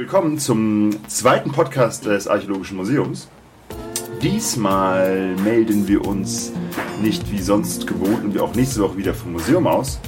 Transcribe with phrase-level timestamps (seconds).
[0.00, 3.28] Willkommen zum zweiten Podcast des Archäologischen Museums.
[4.22, 6.52] Diesmal melden wir uns
[7.02, 10.00] nicht wie sonst gewohnt und wie auch nächste Woche wieder vom Museum aus,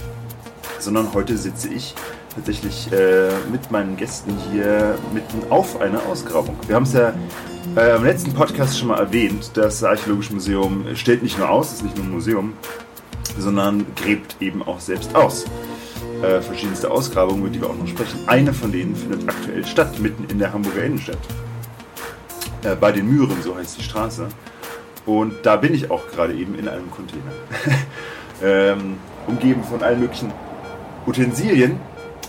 [0.79, 1.95] sondern heute sitze ich
[2.35, 6.57] tatsächlich äh, mit meinen Gästen hier mitten auf einer Ausgrabung.
[6.67, 7.13] Wir haben es ja
[7.77, 11.83] äh, im letzten Podcast schon mal erwähnt, das Archäologische Museum stellt nicht nur aus, ist
[11.85, 12.55] nicht nur ein Museum,
[13.39, 15.45] sondern gräbt eben auch selbst aus.
[16.23, 18.21] Äh, verschiedenste Ausgrabungen, über die wir auch noch sprechen.
[18.29, 21.19] Eine von denen findet aktuell statt, mitten in der Hamburger Innenstadt.
[22.63, 24.29] Äh, bei den Mühren, so heißt die Straße.
[25.05, 27.33] Und da bin ich auch gerade eben in einem Container.
[28.43, 30.33] ähm, umgeben von allen möglichen
[31.09, 31.81] Utensilien,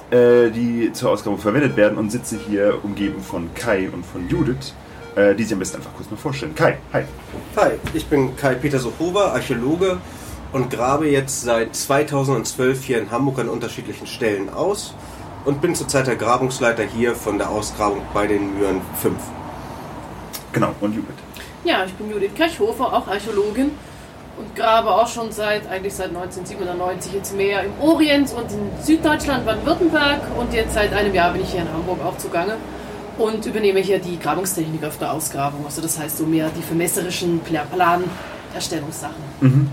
[0.09, 4.73] äh, die zur Ausgrabung verwendet werden und sitze hier umgeben von Kai und von Judith,
[5.15, 6.55] äh, die sich am besten einfach kurz mal vorstellen.
[6.55, 7.03] Kai, hi.
[7.57, 9.99] Hi, ich bin Kai Peter Sochova, Archäologe
[10.53, 14.93] und grabe jetzt seit 2012 hier in Hamburg an unterschiedlichen Stellen aus
[15.45, 19.15] und bin zurzeit der Grabungsleiter hier von der Ausgrabung bei den Mühren 5.
[20.53, 21.09] Genau, und Judith.
[21.63, 23.71] Ja, ich bin Judith Kirchhofer, auch Archäologin
[24.37, 29.45] und grabe auch schon seit eigentlich seit 1997 jetzt mehr im Orient und in Süddeutschland,
[29.45, 32.57] Baden-Württemberg und jetzt seit einem Jahr bin ich hier in Hamburg auch zugange
[33.17, 35.65] und übernehme hier die Grabungstechnik auf der Ausgrabung.
[35.65, 39.23] Also das heißt so mehr die vermesserischen Planerstellungssachen.
[39.41, 39.69] Mhm.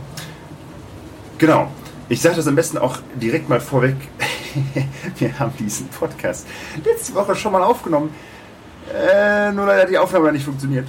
[1.41, 1.69] Genau.
[2.11, 3.97] Ich sage das am besten auch direkt mal vorweg.
[5.17, 6.47] Wir haben diesen Podcast
[6.85, 8.11] letzte Woche schon mal aufgenommen.
[8.93, 10.87] Äh, nur leider hat die Aufnahme nicht funktioniert.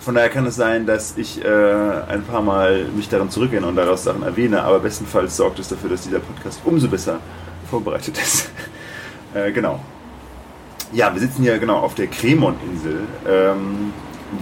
[0.00, 3.76] Von daher kann es sein, dass ich äh, ein paar Mal mich daran zurückerinnere und
[3.76, 7.18] daraus Sachen erwähne, aber bestenfalls sorgt es dafür, dass dieser Podcast umso besser
[7.70, 8.50] vorbereitet ist.
[9.34, 9.80] äh, genau.
[10.92, 13.94] Ja, wir sitzen hier genau auf der Cremon-Insel, ähm,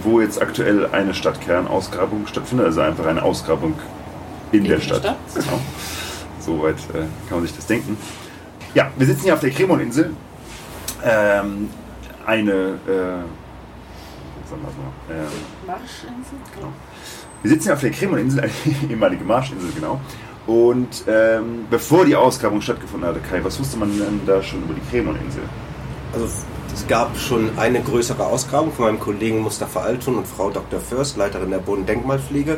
[0.03, 3.75] wo jetzt aktuell eine Stadtkernausgrabung stattfindet, also einfach eine Ausgrabung
[4.51, 4.99] in, in der Stadt.
[4.99, 5.17] Stadt.
[5.33, 5.59] Genau.
[6.39, 7.97] Soweit äh, kann man sich das denken.
[8.73, 10.13] Ja, wir sitzen hier auf der Cremon-Insel.
[11.03, 11.69] Ähm,
[12.25, 13.23] eine äh,
[14.49, 16.37] sagen wir so, äh, Marschinsel?
[16.55, 16.73] Genau.
[17.41, 18.51] Wir sitzen hier auf der Cremon-Insel, eine
[18.89, 20.01] ehemalige Marschinsel, genau.
[20.47, 24.73] Und ähm, bevor die Ausgrabung stattgefunden hatte, Kai, was wusste man denn da schon über
[24.73, 25.43] die Cremon-Insel?
[26.13, 26.25] Also
[26.73, 30.79] es gab schon eine größere Ausgrabung von meinem Kollegen Mustafa Altun und Frau Dr.
[30.79, 32.57] Först, Leiterin der Bodendenkmalpflege,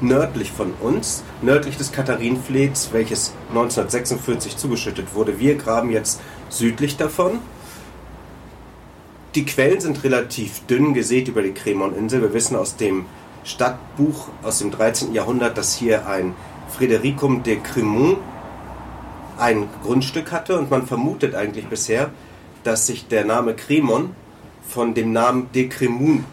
[0.00, 5.38] nördlich von uns, nördlich des Katharinenflets, welches 1946 zugeschüttet wurde.
[5.38, 7.40] Wir graben jetzt südlich davon.
[9.34, 12.22] Die Quellen sind relativ dünn gesät über die Cremon-Insel.
[12.22, 13.06] Wir wissen aus dem
[13.44, 15.12] Stadtbuch aus dem 13.
[15.12, 16.34] Jahrhundert, dass hier ein
[16.76, 18.18] Frédéricum de Cremont
[19.38, 22.10] ein Grundstück hatte und man vermutet eigentlich bisher,
[22.64, 24.14] dass sich der Name Cremon
[24.68, 26.24] von dem Namen de Cremun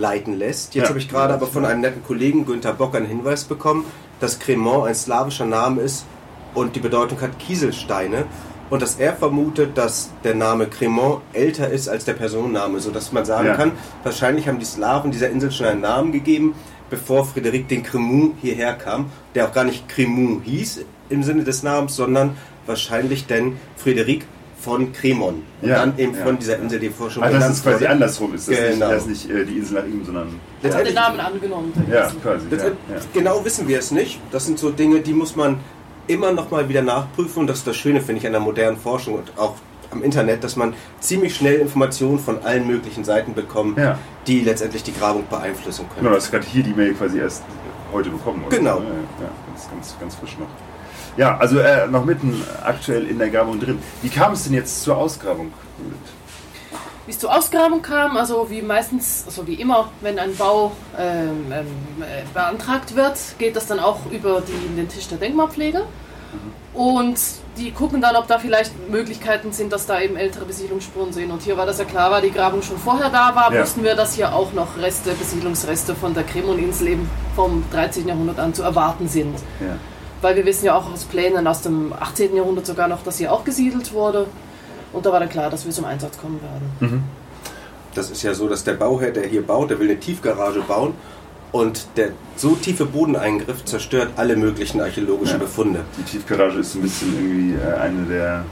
[0.00, 0.74] ableiten lässt.
[0.74, 0.88] Jetzt ja.
[0.88, 3.84] habe ich gerade aber von einem netten Kollegen, Günther Bock, einen Hinweis bekommen,
[4.18, 6.06] dass Cremont ein slawischer Name ist
[6.54, 8.24] und die Bedeutung hat Kieselsteine
[8.70, 13.24] und dass er vermutet, dass der Name Cremont älter ist als der Personenname, sodass man
[13.24, 13.56] sagen ja.
[13.56, 13.72] kann,
[14.02, 16.54] wahrscheinlich haben die Slawen dieser Insel schon einen Namen gegeben,
[16.88, 21.62] bevor Frédéric den Cremont hierher kam, der auch gar nicht Cremont hieß im Sinne des
[21.62, 24.22] Namens, sondern wahrscheinlich denn Frédéric
[24.60, 25.42] von Cremon.
[25.62, 26.24] Und ja, dann eben ja.
[26.24, 27.90] von dieser Insel, die vorher schon also das ist quasi wurde.
[27.90, 28.48] andersrum ist.
[28.48, 28.90] Das genau.
[28.92, 30.40] ist nicht äh, die Insel nach ihm, sondern...
[30.62, 31.72] Hat den Namen angenommen.
[31.90, 32.46] Ja, quasi.
[32.50, 34.20] Ja, genau wissen wir es nicht.
[34.30, 35.60] Das sind so Dinge, die muss man
[36.06, 37.40] immer noch mal wieder nachprüfen.
[37.40, 39.54] Und das ist das Schöne, finde ich, an der modernen Forschung und auch
[39.90, 43.78] am Internet, dass man ziemlich schnell Informationen von allen möglichen Seiten bekommt,
[44.26, 46.04] die letztendlich die Grabung beeinflussen können.
[46.04, 47.42] Genau, das ist gerade hier die Mail quasi erst
[47.92, 48.44] heute bekommen.
[48.46, 48.56] Oder?
[48.56, 48.78] Genau.
[48.78, 48.84] Ja,
[49.48, 50.46] ganz, ganz, ganz frisch noch.
[51.20, 53.78] Ja, also äh, noch mitten aktuell in der Grabung drin.
[54.00, 55.52] Wie kam es denn jetzt zur Ausgrabung?
[57.04, 61.52] Wie es zur Ausgrabung kam, also wie meistens, also wie immer, wenn ein Bau ähm,
[61.52, 61.66] ähm,
[62.00, 65.80] äh, beantragt wird, geht das dann auch über die, den Tisch der Denkmalpflege.
[65.80, 66.80] Mhm.
[66.80, 67.20] Und
[67.58, 71.30] die gucken dann, ob da vielleicht Möglichkeiten sind, dass da eben ältere Besiedlungsspuren sind.
[71.30, 73.60] Und hier war das ja klar, weil die Grabung schon vorher da war, ja.
[73.60, 78.08] wussten wir, dass hier auch noch Reste, Besiedlungsreste von der Cremon-Insel eben vom 13.
[78.08, 79.38] Jahrhundert an zu erwarten sind.
[79.60, 79.76] Ja
[80.20, 82.34] weil wir wissen ja auch aus Plänen aus dem 18.
[82.34, 84.26] Jahrhundert sogar noch, dass hier auch gesiedelt wurde.
[84.92, 86.92] Und da war dann klar, dass wir zum Einsatz kommen werden.
[86.92, 87.02] Mhm.
[87.94, 90.94] Das ist ja so, dass der Bauherr, der hier baut, der will eine Tiefgarage bauen
[91.52, 95.44] und der so tiefe Bodeneingriff zerstört alle möglichen archäologischen ja.
[95.44, 95.80] Befunde.
[95.98, 98.44] Die Tiefgarage ist ein bisschen irgendwie äh, eine der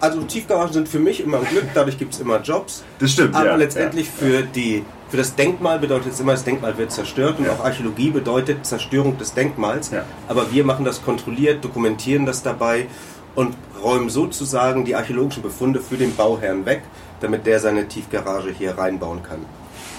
[0.00, 2.84] also Tiefgaragen sind für mich immer ein Glück, dadurch gibt es immer Jobs.
[2.98, 3.34] Das stimmt.
[3.34, 4.12] Aber ja, letztendlich ja.
[4.26, 7.52] für die für das Denkmal bedeutet es immer, das Denkmal wird zerstört und ja.
[7.52, 9.90] auch Archäologie bedeutet Zerstörung des Denkmals.
[9.90, 10.04] Ja.
[10.28, 12.86] Aber wir machen das kontrolliert, dokumentieren das dabei
[13.34, 16.82] und räumen sozusagen die archäologischen Befunde für den Bauherrn weg,
[17.20, 19.38] damit der seine Tiefgarage hier reinbauen kann.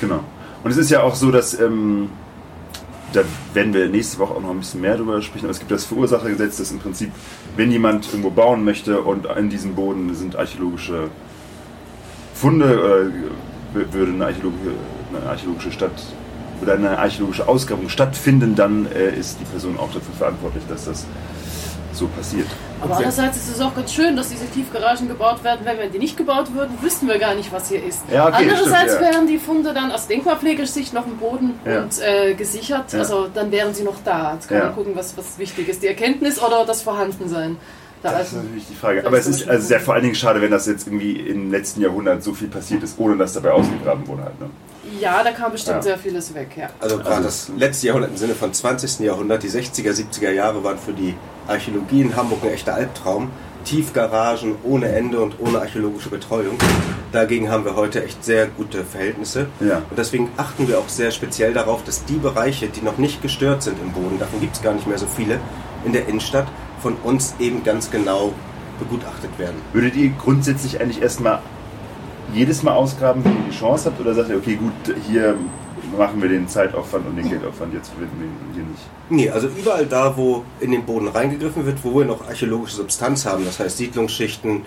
[0.02, 0.20] Genau.
[0.64, 2.10] Und es ist ja auch so, dass ähm,
[3.14, 3.22] da
[3.54, 5.86] werden wir nächste Woche auch noch ein bisschen mehr darüber sprechen, aber es gibt das
[5.86, 7.12] Verursachergesetz, das im Prinzip,
[7.56, 11.10] wenn jemand irgendwo bauen möchte und in diesem Boden sind archäologische
[12.34, 13.12] Funde
[13.74, 14.72] äh, würde eine archäologische,
[15.18, 15.92] eine archäologische Stadt
[16.62, 21.06] oder eine archäologische Ausgrabung stattfinden, dann äh, ist die Person auch dafür verantwortlich, dass das
[21.94, 22.48] so passiert.
[22.80, 25.62] Aber andererseits ist es auch ganz schön, dass diese Tiefgaragen gebaut werden.
[25.64, 28.02] Wenn wir die nicht gebaut würden, wüssten wir gar nicht, was hier ist.
[28.12, 29.14] Ja, okay, andererseits stimmt, ja.
[29.14, 31.82] wären die Funde dann aus Denkmalpflegesicht noch im Boden Ja.
[31.82, 32.94] und äh, gesichert.
[32.94, 33.00] Ja.
[33.00, 34.34] Also dann wären sie noch da.
[34.36, 34.66] Jetzt kann Ja.
[34.66, 35.82] man gucken, was, was wichtig ist.
[35.82, 37.58] Die Erkenntnis oder das Vorhandensein.
[38.04, 39.04] Der Das ist natürlich die Frage.
[39.08, 41.50] Aber es ist ist also sehr vor allen Dingen schade, wenn das jetzt irgendwie im
[41.50, 44.24] letzten Jahrhundert so viel passiert ist, ohne dass dabei ausgegraben wurde.
[44.26, 44.50] Halt, ne?
[45.00, 45.82] Ja, da kam bestimmt Ja.
[45.82, 46.70] sehr vieles weg, ja.
[46.80, 49.06] Also gerade das letzte Jahrhundert im Sinne von 20.
[49.06, 51.16] Jahrhundert, die 60er, 70er Jahre waren für die
[51.48, 53.30] Archäologie in Hamburg ein echter Albtraum.
[53.66, 56.58] Tiefgaragen ohne Ende und ohne archäologische Betreuung.
[57.12, 59.48] Dagegen haben wir heute echt sehr gute Verhältnisse.
[59.60, 59.82] Ja.
[59.90, 63.64] Und deswegen achten wir auch sehr speziell darauf, dass die Bereiche, die noch nicht gestört
[63.64, 65.40] sind im Boden, davon gibt es gar nicht mehr so viele,
[65.84, 66.48] in der Innenstadt
[66.82, 68.34] von uns eben ganz genau
[68.80, 69.56] begutachtet werden.
[69.74, 71.40] Würdet ihr grundsätzlich eigentlich erstmal
[72.34, 74.00] jedes Mal ausgraben, wenn ihr die Chance habt?
[74.00, 75.36] Oder sagt ihr, okay, gut, hier
[75.98, 78.84] machen wir den Zeitaufwand und den Geldaufwand, jetzt verwenden wir ihn hier nicht?
[79.10, 83.26] Nee, also überall da, wo in den Boden reingegriffen wird, wo wir noch archäologische Substanz
[83.26, 84.64] haben, das heißt Siedlungsschichten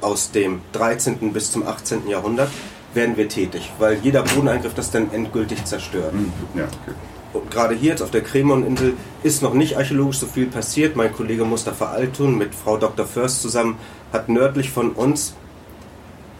[0.00, 1.32] aus dem 13.
[1.32, 2.06] bis zum 18.
[2.08, 2.50] Jahrhundert,
[2.94, 6.12] werden wir tätig, weil jeder Bodeneingriff das dann endgültig zerstört.
[6.12, 6.94] Hm, Ja, okay.
[7.34, 10.96] Und gerade hier jetzt auf der Cremon-Insel ist noch nicht archäologisch so viel passiert.
[10.96, 13.06] Mein Kollege Mustafa Altun mit Frau Dr.
[13.06, 13.76] Först zusammen
[14.12, 15.34] hat nördlich von uns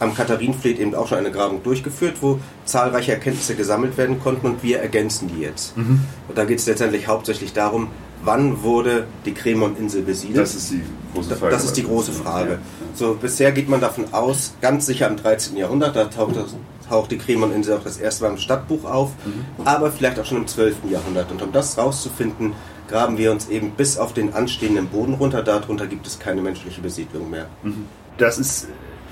[0.00, 4.62] am Katharinenfleet eben auch schon eine Grabung durchgeführt, wo zahlreiche Erkenntnisse gesammelt werden konnten und
[4.62, 5.76] wir ergänzen die jetzt.
[5.76, 6.00] Mhm.
[6.28, 7.88] Und da geht es letztendlich hauptsächlich darum,
[8.22, 10.38] wann wurde die Cremon-Insel besiedelt?
[10.38, 10.82] Das ist die
[11.14, 11.52] große Frage.
[11.52, 12.58] Das ist die große Frage.
[12.94, 15.56] So, bisher geht man davon aus, ganz sicher im 13.
[15.56, 16.54] Jahrhundert, da taucht, das,
[16.88, 19.10] taucht die Cremon-Insel auch das erste Mal im Stadtbuch auf,
[19.64, 20.90] aber vielleicht auch schon im 12.
[20.90, 21.30] Jahrhundert.
[21.30, 22.54] Und um das rauszufinden,
[22.88, 25.42] graben wir uns eben bis auf den anstehenden Boden runter.
[25.42, 27.46] Darunter gibt es keine menschliche Besiedlung mehr.
[28.16, 28.68] Das ist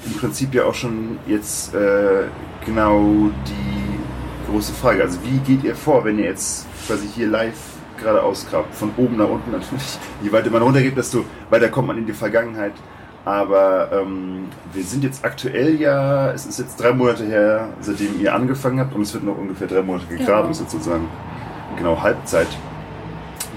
[0.07, 2.25] im Prinzip ja auch schon jetzt äh,
[2.65, 5.03] genau die große Frage.
[5.03, 7.59] Also wie geht ihr vor, wenn ihr jetzt quasi hier live
[8.01, 8.75] gerade ausgrabt?
[8.75, 9.99] Von oben nach unten natürlich.
[10.23, 12.73] Je weiter man runtergeht, desto weiter kommt man in die Vergangenheit.
[13.25, 18.33] Aber ähm, wir sind jetzt aktuell ja, es ist jetzt drei Monate her, seitdem ihr
[18.33, 20.55] angefangen habt und es wird noch ungefähr drei Monate gegraben, Genau.
[20.55, 21.09] sozusagen
[21.77, 22.47] genau Halbzeit.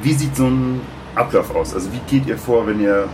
[0.02, 0.82] Wie sieht so ein
[1.14, 1.76] Ablauf aus?
[1.76, 3.08] Also wie geht ihr vor, wenn ihr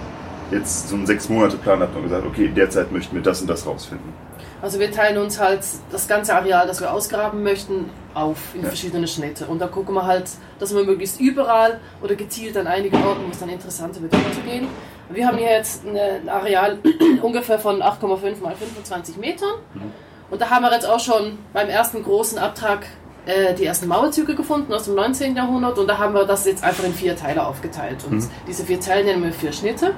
[0.52, 3.22] jetzt so einen sechs Monate Plan habt und gesagt, okay, in der Zeit möchten wir
[3.24, 4.14] das und das rausfinden?
[4.62, 5.60] Also wir teilen uns halt
[5.92, 8.68] das ganze Areal, das wir ausgraben möchten, auf in Ja.
[8.70, 9.46] verschiedene Schnitte.
[9.46, 13.32] Und da gucken wir halt, dass wir möglichst überall oder gezielt an einigen Orten, wo
[13.32, 14.68] es dann interessanter wird, hinzugehen.
[15.10, 16.80] Wir haben hier jetzt ein Areal
[17.22, 19.54] ungefähr von 8,5 mal 25 Metern.
[20.32, 22.88] Und da haben wir jetzt auch schon beim ersten großen Abtrag
[23.28, 25.36] äh, die ersten Mauerzüge gefunden aus dem 19.
[25.36, 25.78] Jahrhundert.
[25.78, 28.04] Und da haben wir das jetzt einfach in vier Teile aufgeteilt.
[28.10, 29.92] Und diese vier Teile nennen wir vier Schnitte.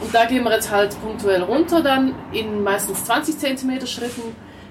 [0.00, 4.22] Und da gehen wir jetzt halt punktuell runter, dann in meistens 20 cm Schritten.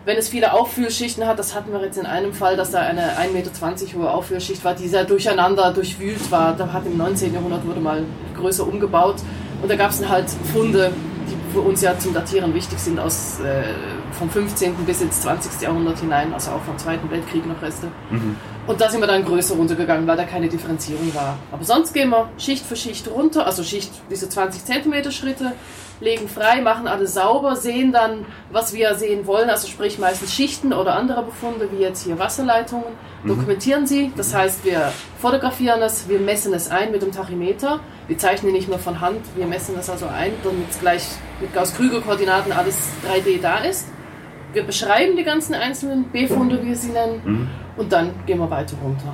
[0.05, 3.17] Wenn es viele Auffüllschichten hat, das hatten wir jetzt in einem Fall, dass da eine
[3.17, 3.51] 1,20 Meter
[3.97, 6.55] hohe Auffüllschicht war, die sehr durcheinander durchwühlt war.
[6.55, 7.33] Da hat im 19.
[7.33, 8.03] Jahrhundert wurde mal
[8.37, 9.17] größer umgebaut.
[9.61, 10.91] Und da gab es dann halt Funde,
[11.29, 13.63] die für uns ja zum Datieren wichtig sind, aus, äh,
[14.11, 14.73] vom 15.
[14.85, 15.61] bis ins 20.
[15.61, 17.87] Jahrhundert hinein, also auch vom Zweiten Weltkrieg noch Reste.
[18.67, 21.37] Und da sind wir dann größer runtergegangen, weil da keine Differenzierung war.
[21.51, 25.53] Aber sonst gehen wir Schicht für Schicht runter, also Schicht diese 20 cm Schritte,
[25.99, 30.73] legen frei, machen alles sauber, sehen dann, was wir sehen wollen, also sprich meistens Schichten
[30.73, 32.85] oder andere Befunde, wie jetzt hier Wasserleitungen,
[33.25, 34.11] dokumentieren sie.
[34.15, 37.79] Das heißt, wir fotografieren es, wir messen es ein mit dem Tachymeter.
[38.07, 41.03] Wir zeichnen nicht nur von Hand, wir messen es also ein, damit es gleich
[41.41, 43.87] mit Gauss-Krüger-Koordinaten alles 3D da ist.
[44.53, 48.75] Wir beschreiben die ganzen einzelnen B-Funde, wie wir sie nennen, und dann gehen wir weiter
[48.81, 49.13] runter.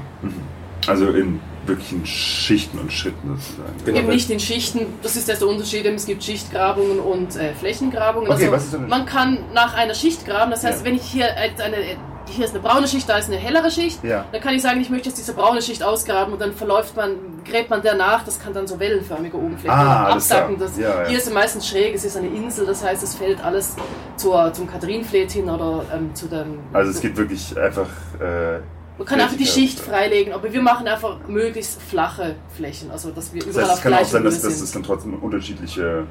[0.88, 3.74] Also in wirklichen Schichten und Schritten sozusagen.
[3.86, 4.00] Genau.
[4.00, 8.30] Eben nicht in Schichten, das ist der Unterschied, es gibt Schichtgrabungen und äh, Flächengrabungen.
[8.30, 10.86] Okay, also was ist denn- man kann nach einer Schicht graben, das heißt, Ja.
[10.86, 11.78] wenn ich hier eine,
[12.28, 14.26] hier ist eine braune Schicht, da ist eine hellere Schicht, Ja.
[14.32, 17.12] dann kann ich sagen, ich möchte jetzt diese braune Schicht ausgraben und dann verläuft man,
[17.44, 20.58] gräbt man danach, das kann dann so wellenförmige Oberflächen Ah, absacken.
[20.60, 21.08] Das, Ja, ja.
[21.10, 23.76] Hier ist es meistens schräg, es ist eine Insel, das heißt, es fällt alles
[24.18, 26.60] zur, zum Katharinenfleet hin oder ähm, zu dem...
[26.72, 27.88] Also es geht wirklich einfach.
[28.20, 28.60] Äh,
[28.98, 33.34] Man kann einfach die Schicht freilegen, aber wir machen einfach möglichst flache Flächen, also dass
[33.34, 36.06] wir das überall heißt, es auf kann auch sein, dass, dass es dann trotzdem unterschiedliche.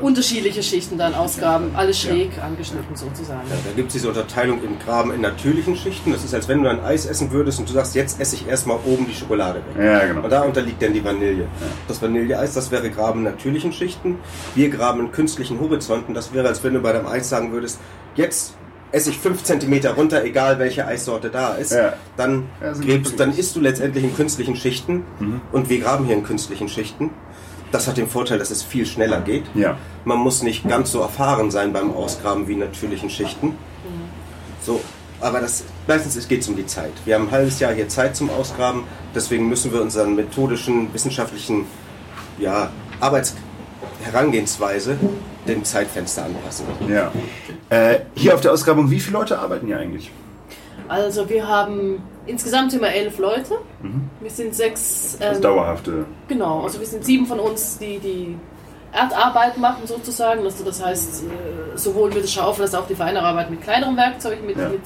[0.00, 3.48] Unterschiedliche Schichten dann ausgraben, alle schräg angeschnitten sozusagen.
[3.50, 6.12] Ja, da gibt es diese Unterteilung im Graben in natürlichen Schichten.
[6.12, 8.46] Das ist, als wenn du ein Eis essen würdest und du sagst, jetzt esse ich
[8.46, 9.84] erstmal oben die Schokolade weg.
[9.84, 10.22] Ja, genau.
[10.22, 11.46] Und da unterliegt dann die Vanille.
[11.88, 14.18] Das Vanilleeis, das wäre Graben in natürlichen Schichten.
[14.54, 16.14] Wir graben in künstlichen Horizonten.
[16.14, 17.80] Das wäre, als wenn du bei deinem Eis sagen würdest,
[18.14, 18.54] jetzt
[18.92, 21.72] esse ich 5 cm runter, egal welche Eissorte da ist.
[21.72, 21.94] Ja.
[22.16, 25.04] Dann, Ja, gräbst, dann isst du letztendlich in künstlichen Schichten.
[25.18, 25.40] Mhm.
[25.50, 27.10] Und wir graben hier in künstlichen Schichten.
[27.74, 29.42] Das hat den Vorteil, dass es viel schneller geht.
[29.52, 29.76] Ja.
[30.04, 33.58] Man muss nicht ganz so erfahren sein beim Ausgraben wie in natürlichen Schichten.
[34.62, 34.80] So,
[35.20, 36.92] aber das, meistens geht es um die Zeit.
[37.04, 41.66] Wir haben ein halbes Jahr hier Zeit zum Ausgraben, deswegen müssen wir unseren methodischen, wissenschaftlichen
[42.38, 44.96] ja, Arbeitsherangehensweise
[45.48, 46.66] dem Zeitfenster anpassen.
[46.88, 47.10] Ja.
[47.70, 50.12] Äh, hier auf der Ausgrabung, wie viele Leute arbeiten hier eigentlich?
[50.86, 53.54] Also wir haben insgesamt immer elf Leute.
[54.20, 55.16] Wir sind sechs.
[55.18, 56.06] Das ähm, dauerhafte.
[56.28, 58.36] Genau, also wir sind sieben von uns, die die
[58.92, 60.42] Erdarbeit machen sozusagen.
[60.44, 63.96] Also das heißt, äh, sowohl mit der Schaufel als auch die feinere Arbeit mit kleinerem
[63.96, 64.68] Werkzeug, mit, Ja.
[64.68, 64.82] mit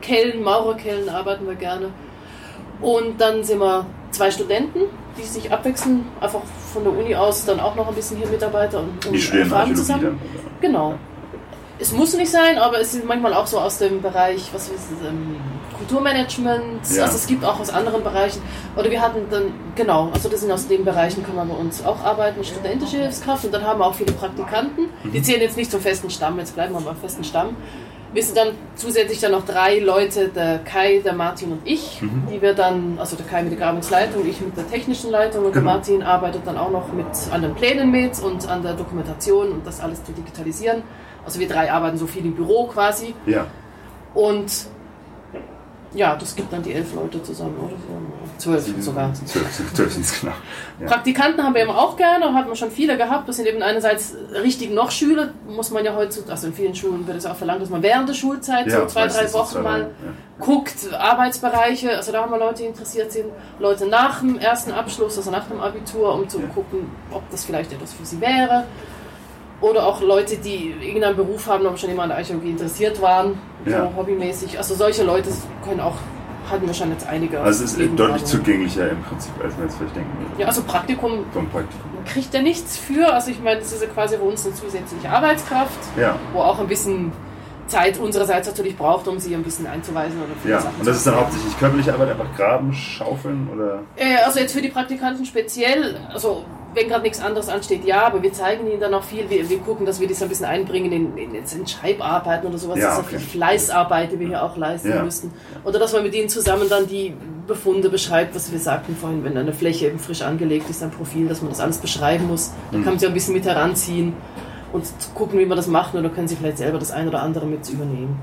[0.00, 1.90] Kellen, Maurerkellen arbeiten wir gerne.
[2.80, 4.80] Und dann sind wir zwei Studenten,
[5.16, 6.40] die sich abwechseln, einfach
[6.72, 9.50] von der Uni aus dann auch noch ein bisschen hier Mitarbeiter und, und Die studieren
[9.52, 10.20] Erfahrung Archäologie dann.
[10.60, 10.94] Genau.
[11.82, 14.74] Es muss nicht sein, aber es ist manchmal auch so aus dem Bereich, was ist
[14.92, 15.34] es, ähm,
[15.78, 17.02] Kulturmanagement, Ja.
[17.02, 18.40] also es gibt auch aus anderen Bereichen.
[18.76, 21.84] Oder wir hatten dann, genau, also das sind aus den Bereichen, kann man bei uns
[21.84, 24.84] auch arbeiten, studentische Hilfskraft und dann haben wir auch viele Praktikanten.
[25.02, 25.10] Mhm.
[25.12, 27.56] Die zählen jetzt nicht zum festen Stamm, jetzt bleiben wir beim festen Stamm.
[28.12, 32.28] Wir sind dann zusätzlich dann noch drei Leute, der Kai, der Martin und ich, Mhm.
[32.30, 35.52] die wir dann, also der Kai mit der Grabungsleitung, ich mit der technischen Leitung und
[35.54, 35.74] der Genau.
[35.74, 39.66] Martin arbeitet dann auch noch mit an den Plänen mit und an der Dokumentation und
[39.66, 40.84] das alles zu digitalisieren.
[41.24, 43.46] Also wir drei arbeiten so viel im Büro quasi Ja.
[44.14, 44.50] und
[45.94, 48.38] ja, das gibt dann die elf Leute zusammen oder so.
[48.38, 49.12] Zwölf sogar.
[49.12, 50.32] Zwölf, zwölf sind es genau.
[50.80, 50.86] Ja.
[50.86, 53.28] Praktikanten haben wir immer auch gerne, haben wir schon viele gehabt.
[53.28, 57.06] Das sind eben einerseits richtig noch Schüler, muss man ja heutzutage, also in vielen Schulen
[57.06, 59.60] wird es auch verlangt, dass man während der Schulzeit Ja, so zwei, drei Wochen zwei,
[59.60, 59.86] mal ja.
[60.44, 63.26] guckt, Arbeitsbereiche, also da haben wir Leute, die interessiert sind,
[63.58, 67.70] Leute nach dem ersten Abschluss, also nach dem Abitur, um zu gucken, ob das vielleicht
[67.70, 68.64] etwas für sie wäre.
[69.62, 73.38] Oder auch Leute, die irgendeinen Beruf haben, aber schon immer an der Archäologie interessiert waren,
[73.64, 73.88] Ja.
[73.90, 74.58] so hobbymäßig.
[74.58, 75.30] Also solche Leute
[75.64, 75.94] können auch,
[76.50, 77.40] hatten wir schon jetzt einige.
[77.40, 78.20] Also es ist Nebenberatungen.
[78.20, 80.40] deutlich zugänglicher im Prinzip, als man jetzt vielleicht denken würde.
[80.42, 81.90] Ja, also Praktikum Vom Praktikum.
[82.04, 83.12] kriegt er nichts für.
[83.14, 86.16] Also ich meine, das ist ja quasi für uns eine zusätzliche Arbeitskraft, Ja.
[86.32, 87.12] wo auch ein bisschen
[87.68, 90.96] Zeit unsererseits natürlich braucht, um sie ein bisschen einzuweisen oder für Ja, Sachen und das
[90.96, 93.78] ist dann hauptsächlich körperliche Arbeit, einfach graben, schaufeln oder.
[93.96, 98.22] Äh, also jetzt für die Praktikanten speziell, also wenn gerade nichts anderes ansteht, ja, aber
[98.22, 99.28] wir zeigen ihnen dann auch viel.
[99.28, 102.78] Wir, wir gucken, dass wir das ein bisschen einbringen in, in, in Schreibarbeiten oder sowas.
[102.78, 105.02] Ja, das ist ja viel Fleißarbeit, die wir hier auch leisten Ja.
[105.02, 105.32] müssen.
[105.64, 107.14] Oder dass man mit ihnen zusammen dann die
[107.46, 111.28] Befunde beschreibt, was wir sagten vorhin, wenn eine Fläche eben frisch angelegt ist, ein Profil,
[111.28, 112.52] dass man das alles beschreiben muss.
[112.70, 112.84] Da Mhm.
[112.84, 114.14] kann man sie ein bisschen mit heranziehen
[114.72, 115.94] und gucken, wie man das macht.
[115.94, 118.16] Oder können sie vielleicht selber das ein oder andere mit übernehmen.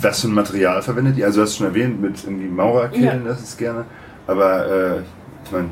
[0.00, 1.26] Was für ein Material verwendet ihr?
[1.26, 3.84] Also du hast schon erwähnt, mit irgendwie Maurerkehlen, das ist gerne.
[4.26, 5.00] Aber äh,
[5.44, 5.68] ich meine,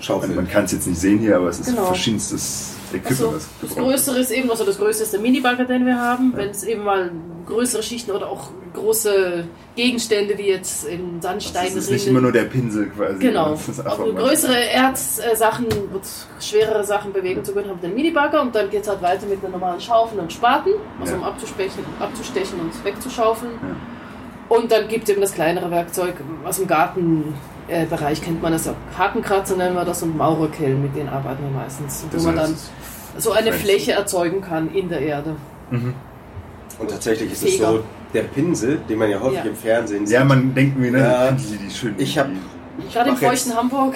[0.00, 0.30] Schaufel.
[0.34, 1.86] man kann es jetzt nicht sehen hier, aber es ist Genau.
[1.86, 3.10] verschiedenstes Equipment.
[3.20, 6.32] Also das gebraucht Größere ist eben, also das Größte ist der Minibagger, den wir haben.
[6.36, 7.10] Wenn es eben mal
[7.46, 11.76] größere Schichten oder auch große Gegenstände wie jetzt in Sandstein, wird.
[11.78, 13.18] Es ist nicht immer nur der Pinsel quasi.
[13.18, 13.52] Genau.
[13.66, 15.66] Das einfach Also größere Erzsachen,
[16.40, 19.26] schwerere Sachen bewegen zu können, haben wir den Minibagger und dann geht es halt weiter
[19.26, 21.18] mit einer normalen Schaufel und Spaten, also Ja.
[21.18, 23.52] um abzustechen, abzustechen und wegzuschaufeln.
[23.62, 24.56] Ja.
[24.56, 26.14] Und dann gibt es eben das kleinere Werkzeug
[26.44, 26.66] aus dem
[27.68, 28.74] Gartenbereich, kennt man das ja.
[28.96, 32.04] Hakenkratzer nennen wir das und Maurerkellen, mit denen arbeiten wir meistens.
[32.10, 32.54] Wo Das man dann
[33.18, 33.92] so eine Fläche.
[33.92, 35.36] Erzeugen kann in der Erde.
[35.70, 37.80] Und tatsächlich ist es so,
[38.14, 39.44] der Pinsel, den man ja häufig Ja.
[39.50, 40.14] im Fernsehen sieht.
[40.14, 41.30] Ja, man denkt mir, ne, Ja.
[41.30, 41.94] die Pinsel, die schön.
[41.98, 42.28] Ich hab-
[42.92, 43.94] Gerade im feuchten Hamburg.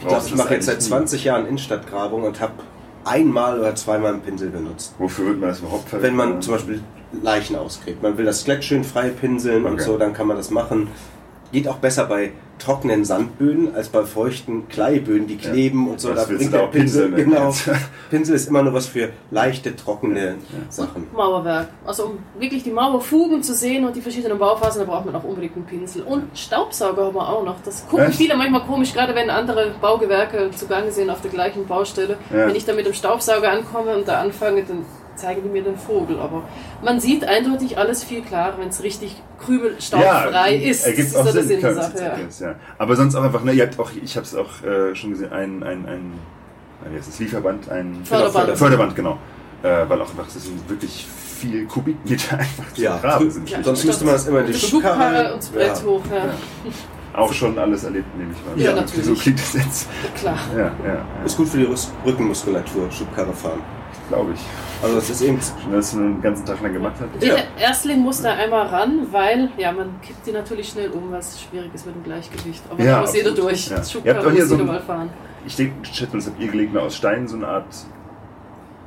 [0.00, 2.54] ich glaub, ich mache jetzt seit 20 Jahren Innenstadtgrabung und habe
[3.04, 4.94] einmal oder zweimal einen Pinsel benutzt.
[4.98, 6.18] Wofür wird man das überhaupt verwenden?
[6.18, 6.80] Wenn man zum Beispiel
[7.22, 8.02] Leichen ausgräbt.
[8.02, 9.82] Man will das Skelett schön frei pinseln und Okay.
[9.82, 10.88] so, dann kann man das machen.
[11.52, 16.12] Geht auch besser bei trockenen Sandböden als bei feuchten Kleiböden, die kleben und so.
[16.12, 17.36] Das Da bringt der auch pinseln, Pinsel, ne?
[17.36, 17.54] genau.
[18.10, 20.36] Pinsel ist immer nur was für leichte, trockene
[20.68, 21.06] Sachen.
[21.14, 21.68] Mauerwerk.
[21.84, 25.24] Also um wirklich die Mauerfugen zu sehen und die verschiedenen Bauphasen, da braucht man auch
[25.24, 26.02] unbedingt einen Pinsel.
[26.02, 27.56] Und Staubsauger haben wir auch noch.
[27.64, 28.16] Das gucken Echt?
[28.16, 32.16] viele manchmal komisch, gerade wenn andere Baugewerke zugange sind auf der gleichen Baustelle.
[32.30, 32.46] Ja.
[32.46, 34.84] Wenn ich da mit dem Staubsauger ankomme und da anfange, dann
[35.16, 36.18] zeigen die mir den Vogel.
[36.18, 36.42] Aber
[36.82, 40.86] man sieht eindeutig alles viel klarer, wenn es richtig krümelstaubfrei ist.
[40.86, 41.98] Ergibt das ist auch so Sinn, klar, Sache.
[42.02, 42.16] Ja.
[42.26, 42.54] das ja.
[42.78, 45.32] Aber sonst auch einfach, ne, ihr habt auch, ich habe es auch äh, schon gesehen,
[45.32, 46.12] ein, ein, ein,
[46.90, 48.56] wie heißt das, Lieferband, ein Förderband.
[48.56, 49.18] Förderband, genau.
[49.62, 53.48] Äh, weil auch einfach, das sind wirklich viel Kubikmeter einfach zu Ja, graben sind.
[53.50, 53.62] Ja.
[53.62, 56.34] sonst müsste man das immer in die Schubkarre und Brett hoch, ja.
[57.12, 58.62] Auch schon alles erlebt, nehme ich mal.
[58.62, 59.20] Ja, So natürlich.
[59.20, 59.88] klingt das jetzt.
[60.16, 60.38] Klar.
[60.54, 61.68] Ja, ja, ja Ist gut für die
[62.04, 63.60] Rückenmuskulatur, Schubkarre fahren.
[64.08, 64.40] Glaube ich.
[64.82, 67.22] Also das ist eben Schon, dass du den ganzen Tag lang gemacht hast.
[67.22, 71.40] Jeder Erstling muss da einmal ran, weil ja, man kippt die natürlich schnell um, es
[71.42, 72.62] schwierig ist mit dem Gleichgewicht.
[72.70, 73.68] Aber Ja, da muss jeder durch.
[73.68, 73.76] Ja.
[73.76, 75.10] Das Ihr habt doch hier muss so ein- mal fahren.
[75.46, 75.74] Ich denke,
[76.12, 77.66] das habt ihr gelegt nur aus Stein, so eine Art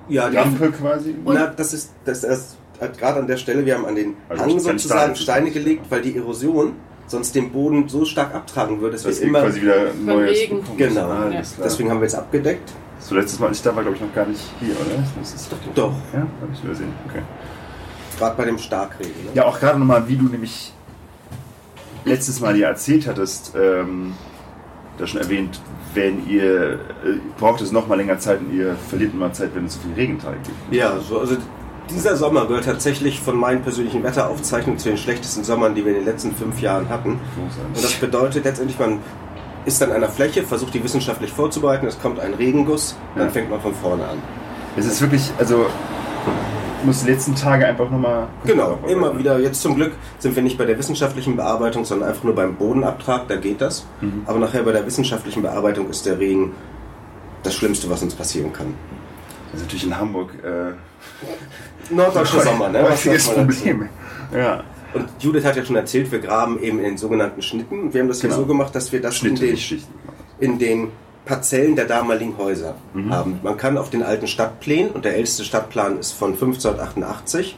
[0.10, 1.16] ja, die Rampe quasi.
[1.24, 4.44] Na, das ist das, das hat gerade an der Stelle, wir haben an den Also
[4.44, 6.74] Hang sozusagen Stein, Steine gelegt, weil die Erosion
[7.08, 9.42] sonst den Boden so stark abtragen würde, dass wir Das es ist immer...
[9.42, 10.62] quasi wieder neues Regen.
[10.64, 10.78] Punkt.
[10.78, 11.02] Genau.
[11.10, 11.68] Ah, alles klar.
[11.68, 12.72] Deswegen haben wir jetzt abgedeckt.
[13.00, 15.04] So letztes Mal, als ich da war, glaube ich, noch gar nicht hier, oder?
[15.74, 15.94] Doch.
[16.14, 16.94] Ja, habe ich übersehen.
[17.08, 17.22] Okay.
[18.18, 19.12] Gerade bei dem Starkregen.
[19.26, 19.32] Ne?
[19.34, 20.74] Ja, auch gerade nochmal, wie du nämlich
[22.04, 24.14] letztes Mal ja erzählt hattest, ähm,
[24.98, 25.62] da schon erwähnt,
[25.94, 26.78] wenn ihr, äh,
[27.40, 30.38] braucht es nochmal länger Zeit und ihr verliert immer Zeit, wenn es so viel Regentage
[30.44, 30.74] gibt.
[30.74, 31.38] Ja, so, also
[31.90, 36.00] dieser Sommer gehört tatsächlich von meinen persönlichen Wetteraufzeichnungen zu den schlechtesten Sommern, die wir in
[36.00, 37.12] den letzten fünf Jahren hatten.
[37.74, 39.00] Und das bedeutet letztendlich, man
[39.66, 43.32] ist an einer Fläche, versucht die wissenschaftlich vorzubereiten, es kommt ein Regenguss, dann Ja.
[43.32, 44.18] fängt man von vorne an.
[44.78, 45.66] Es ist wirklich, also,
[46.80, 48.28] ich muss die letzten Tage einfach nochmal.
[48.46, 49.40] Genau, immer wieder.
[49.40, 53.28] Jetzt zum Glück sind wir nicht bei der wissenschaftlichen Bearbeitung, sondern einfach nur beim Bodenabtrag,
[53.28, 53.86] da geht das.
[54.02, 54.22] Mhm.
[54.26, 56.54] Aber nachher bei der wissenschaftlichen Bearbeitung ist der Regen
[57.44, 58.74] das Schlimmste, was uns passieren kann.
[59.52, 62.84] Das ist natürlich in Hamburg äh, Norddeutscher Sommer, ne?
[62.88, 63.32] Was man dazu?
[63.32, 63.90] Problem.
[64.34, 67.84] Ja, Und Judith hat ja schon erzählt, wir graben eben in den sogenannten Schnitten.
[67.84, 68.42] Und wir haben das hier Genau.
[68.42, 69.94] so gemacht, dass wir das in den, Schichten.
[70.40, 70.88] in den
[71.26, 73.14] Parzellen der damaligen Häuser Mhm.
[73.14, 73.40] haben.
[73.44, 77.58] Man kann auf den alten Stadtplänen, und der älteste Stadtplan ist von 1588,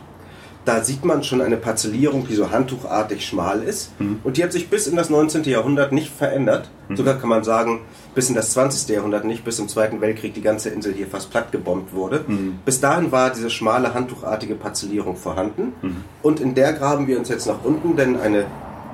[0.65, 3.99] da sieht man schon eine Parzellierung, die so handtuchartig schmal ist.
[3.99, 4.19] Mhm.
[4.23, 5.43] Und die hat sich bis in das 19.
[5.45, 6.69] Jahrhundert nicht verändert.
[6.93, 7.79] Sogar kann man sagen,
[8.13, 8.89] bis in das 20.
[8.89, 12.25] Jahrhundert nicht, bis im Zweiten Weltkrieg die ganze Insel hier fast platt gebombt wurde.
[12.27, 12.59] Mhm.
[12.65, 15.73] Bis dahin war diese schmale, handtuchartige Parzellierung vorhanden.
[15.81, 16.03] Mhm.
[16.21, 18.45] Und in der graben wir uns jetzt nach unten, denn eine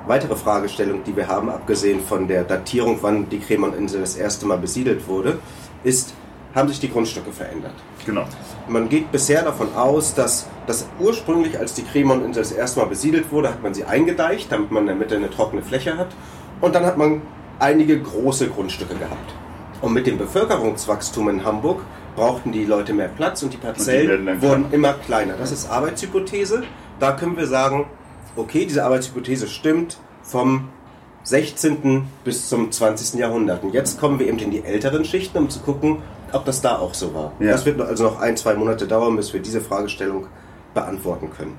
[0.06, 4.58] weitere Fragestellung, die wir haben, abgesehen von der Datierung, wann die Cremon-Insel das erste Mal
[4.58, 5.38] besiedelt wurde,
[5.84, 6.14] ist,
[6.54, 7.74] haben sich die Grundstücke verändert.
[8.06, 8.24] Genau.
[8.68, 13.30] Man geht bisher davon aus, dass das ursprünglich, als die Cremon-Insel das erste Mal besiedelt
[13.30, 16.08] wurde, hat man sie eingedeicht, damit man in der Mitte eine trockene Fläche hat.
[16.60, 17.22] Und dann hat man
[17.58, 19.34] einige große Grundstücke gehabt.
[19.80, 21.80] Und mit dem Bevölkerungswachstum in Hamburg
[22.16, 25.34] brauchten die Leute mehr Platz und die Parzellen dann wurden immer kleiner.
[25.38, 26.64] Das ist Arbeitshypothese.
[26.98, 27.86] Da können wir sagen,
[28.34, 30.68] okay, diese Arbeitshypothese stimmt vom
[31.22, 32.08] 16.
[32.24, 33.20] bis zum 20.
[33.20, 33.62] Jahrhundert.
[33.62, 35.98] Und jetzt kommen wir eben in die älteren Schichten, um zu gucken,
[36.32, 37.32] ob das da auch so war.
[37.40, 37.52] Ja.
[37.52, 40.26] Das wird also noch ein, zwei Monate dauern, bis wir diese Fragestellung
[40.74, 41.56] beantworten können.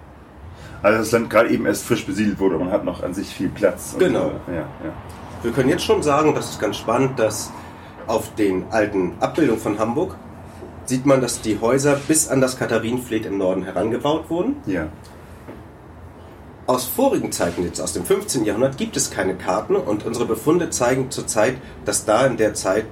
[0.81, 3.49] Also das Land gerade eben erst frisch besiedelt wurde, man hat noch an sich viel
[3.49, 3.93] Platz.
[3.93, 4.27] Und, Genau.
[4.47, 4.93] äh, ja, ja.
[5.43, 7.51] Wir können jetzt schon sagen, das ist ganz spannend, dass
[8.07, 10.15] auf den alten Abbildungen von Hamburg
[10.85, 14.57] sieht man, dass die Häuser bis an das Katharinenfleet im Norden herangebaut wurden.
[14.65, 14.87] ja.
[16.65, 18.45] Aus vorigen Zeiten, jetzt aus dem 15.
[18.45, 22.85] Jahrhundert, gibt es keine Karten und unsere Befunde zeigen zurzeit, dass da in der Zeit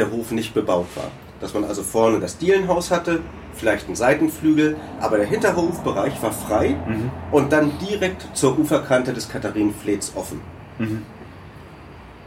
[0.00, 1.10] der Hof nicht bebaut war.
[1.40, 3.20] Dass man also vorne das Dielenhaus hatte,
[3.54, 7.10] vielleicht einen Seitenflügel, aber der Hinterhofbereich war frei Mhm.
[7.30, 10.40] und dann direkt zur Uferkante des Katharinenflets offen.
[10.78, 11.02] Mhm.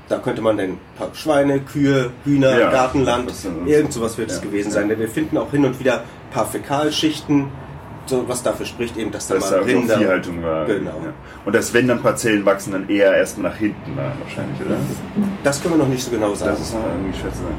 [0.09, 4.37] Da könnte man dann paar Schweine, Kühe, Hühner, Ja, Gartenland, denn irgend sowas wird es
[4.37, 4.89] Ja, gewesen sein.
[4.89, 7.47] Denn wir finden auch hin und wieder ein paar Fäkalschichten,
[8.05, 9.97] so was dafür spricht eben, dass da Dass mal da Rinder...
[9.97, 10.65] Viehhaltung war.
[10.65, 10.91] Genau.
[11.03, 11.13] Ja.
[11.45, 14.77] Und dass wenn dann Parzellen wachsen, dann eher erstmal nach hinten waren wahrscheinlich, oder?
[15.43, 16.51] Das können wir noch nicht so genau sagen.
[16.51, 17.55] Das ist noch irgendwie schwer zu sagen.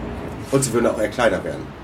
[0.51, 1.84] Und sie würden auch eher kleiner werden.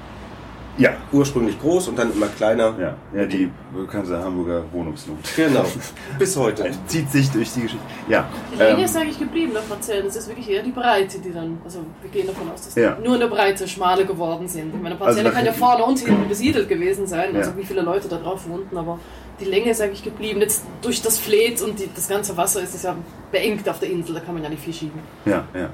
[0.81, 2.75] Ja, Ursprünglich groß und dann immer kleiner.
[2.81, 5.19] ja, ja, die bekannte Hamburger Wohnungsnot.
[5.37, 5.65] Genau.
[6.19, 6.71] Bis heute.
[6.87, 7.85] Zieht sich durch die Geschichte.
[8.09, 10.07] Ja, Die Länge ähm, ist eigentlich geblieben der Parzellen.
[10.07, 11.59] Es ist wirklich eher die Breite, die dann.
[11.65, 12.93] Also wir gehen davon aus, dass Ja.
[12.93, 14.75] die nur in der Breite schmale geworden sind.
[14.75, 17.57] Ich meine, Also Parzelle nach kann ja vorne und hinten besiedelt gewesen sein, also Ja.
[17.59, 18.99] wie viele Leute da drauf wohnten, aber
[19.39, 20.41] die Länge ist eigentlich geblieben.
[20.41, 22.95] Jetzt durch das Fleet und die, das ganze Wasser ist es ja
[23.33, 25.01] beengt auf der Insel, da kann man ja nicht viel schieben.
[25.27, 25.69] ja, ja.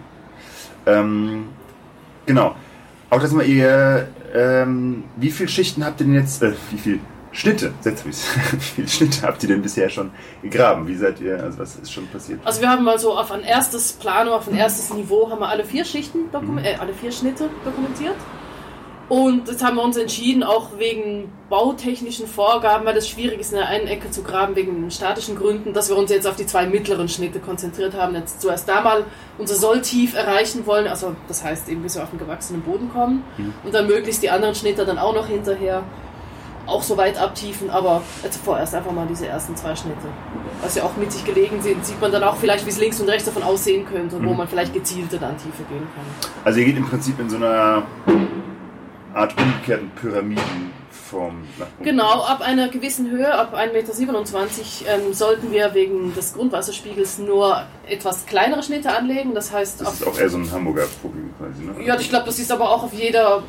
[0.87, 1.49] Ähm,
[2.27, 2.55] genau.
[3.11, 6.99] Auch dass mal ihr, ähm, wie viele Schichten habt ihr denn jetzt, äh, wie viele
[7.33, 8.17] Schnitte, setz mich,
[8.53, 10.11] wie viele Schnitte habt ihr denn bisher schon
[10.43, 10.89] gegraben?
[10.89, 12.41] Wie seid ihr, also was ist schon passiert?
[12.45, 15.49] Also wir haben mal so auf ein erstes Plano, auf ein erstes Niveau haben wir
[15.49, 16.59] alle vier Schichten, Mhm.
[16.59, 18.17] äh, alle vier Schnitte dokumentiert.
[19.09, 23.59] Und jetzt haben wir uns entschieden, auch wegen bautechnischen Vorgaben, weil es schwierig ist, in
[23.59, 26.67] der einen Ecke zu graben, wegen statischen Gründen, dass wir uns jetzt auf die zwei
[26.67, 28.17] mittleren Schnitte konzentriert haben.
[28.17, 29.05] Jetzt zuerst da mal
[29.39, 33.23] unser Solltief erreichen wollen, also das heißt eben, bis wir auf den gewachsenen Boden kommen.
[33.37, 33.55] Mhm.
[33.65, 35.85] Und dann möglichst die anderen Schnitte dann auch noch hinterher
[36.67, 40.09] auch so weit abtiefen, aber jetzt vorerst einfach mal diese ersten zwei Schnitte.
[40.63, 42.99] Was ja auch mit sich gelegen sind, sieht man dann auch vielleicht, wie es links
[43.01, 44.37] und rechts davon aussehen könnte, wo Mhm.
[44.39, 46.33] man vielleicht gezielter dann tiefer gehen kann.
[46.45, 47.85] Also ihr geht im Prinzip in so einer
[49.17, 49.91] Art umgekehrten
[51.13, 51.43] unten.
[51.83, 57.63] Genau, ab einer gewissen Höhe, ab 1,27 Meter, ähm, sollten wir wegen des Grundwasserspiegels nur
[57.89, 59.35] etwas kleinere Schnitte anlegen.
[59.35, 61.87] Das heißt, Das ist auch eher so ein Hamburger Problem quasi, ne?
[61.87, 63.43] ja, ich glaube, das ist aber auch auf jeder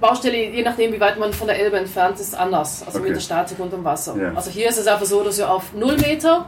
[0.00, 2.82] Baustelle, je nachdem, wie weit man von der Elbe entfernt ist, anders.
[2.86, 3.08] Also Okay.
[3.08, 4.16] mit der Statik unterm Wasser.
[4.20, 4.32] Ja.
[4.34, 6.46] Also hier ist es einfach so, dass wir auf 0 Meter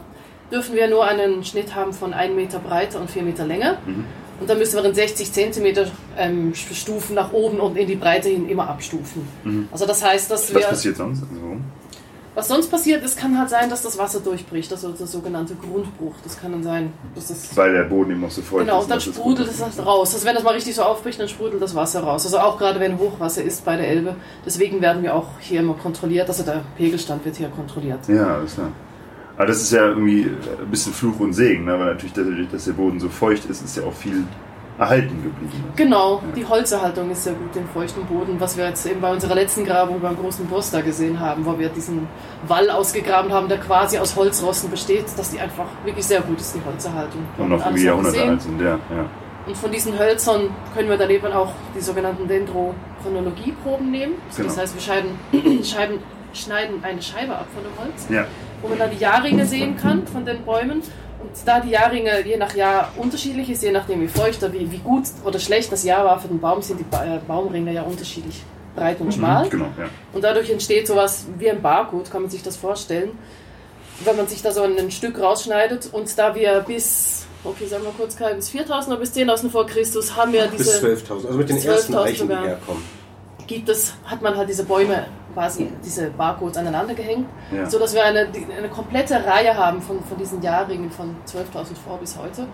[0.51, 3.79] dürfen wir nur einen Schnitt haben von 1 Meter Breite und 4 Meter Länge.
[3.87, 4.05] Mhm.
[4.41, 8.29] Und dann müssen wir in 60 Zentimeter ähm, Stufen nach oben und in die Breite
[8.29, 9.27] hin immer abstufen.
[9.45, 9.69] Mhm.
[9.73, 10.69] Also das heißt, dass Was wir...
[10.69, 11.23] passiert sonst?
[11.23, 11.57] Also?
[12.35, 16.13] Was sonst passiert ist, kann halt sein, dass das Wasser durchbricht, also der sogenannte Grundbruch.
[16.23, 17.57] Das kann dann sein, dass das.
[17.57, 18.85] Weil der Boden noch so feucht Genau, ist.
[18.85, 20.13] und dann es sprudelt es halt raus.
[20.13, 22.27] Also wenn das mal richtig so aufbricht, dann sprudelt das Wasser raus.
[22.27, 24.17] Also auch gerade wenn Hochwasser ist bei der Elbe.
[24.45, 26.29] Deswegen werden wir auch hier immer kontrolliert.
[26.29, 28.01] Also der Pegelstand wird hier kontrolliert.
[28.07, 28.71] Ja, alles klar.
[29.37, 31.79] Aber das ist ja irgendwie ein bisschen Fluch und Segen, ne?
[31.79, 34.25] weil natürlich dadurch, dass der Boden so feucht ist, ist ja auch viel
[34.79, 35.65] erhalten geblieben.
[35.75, 39.35] Genau, die Holzerhaltung ist sehr gut im feuchten Boden, was wir jetzt eben bei unserer
[39.35, 42.07] letzten Grabung beim großen da gesehen haben, wo wir diesen
[42.47, 46.55] Wall ausgegraben haben, der quasi aus Holzrosten besteht, dass die einfach wirklich sehr gut ist,
[46.55, 47.23] die Holzerhaltung.
[47.39, 48.79] Und noch irgendwie Jahrhunderte alt sind, ja.
[48.91, 49.07] ja.
[49.47, 54.15] Und von diesen Hölzern können wir dann eben auch die sogenannten Dendrochronologieproben nehmen.
[54.29, 54.63] Also Das Genau.
[54.63, 55.11] heißt, wir scheiden,
[55.65, 55.99] Scheiben,
[56.35, 58.27] schneiden eine Scheibe ab von dem Holz, Ja,
[58.63, 60.83] wo man dann die Jahrringe sehen kann von den Bäumen.
[61.21, 64.71] Und da die Jahrringe je nach Jahr unterschiedlich ist, je nachdem wie feucht oder wie,
[64.71, 67.73] wie gut oder schlecht das Jahr war für den Baum, sind die ba äh, Baumringe
[67.73, 68.43] ja unterschiedlich
[68.77, 69.49] breit und schmal.
[69.49, 69.89] genau, ja.
[70.13, 73.11] Und dadurch entsteht sowas wie ein Barcode, kann man sich das vorstellen.
[74.05, 77.93] Wenn man sich da so ein Stück rausschneidet und da wir bis, okay, sagen wir
[77.93, 81.39] kurz, Kai, bis 4000 oder bis 10.000 vor Christus haben wir Bis diese, 12.000, also
[81.39, 82.45] mit den bis ersten 12.000 Eichen, die sogar.
[82.45, 82.83] herkommen.
[83.47, 87.69] gibt es, hat man halt diese Bäume quasi, diese Barcodes aneinander gehängt, Ja.
[87.69, 88.21] so dass wir eine,
[88.57, 92.47] eine komplette Reihe haben von, von diesen Jahrringen von 12.000 vor bis heute.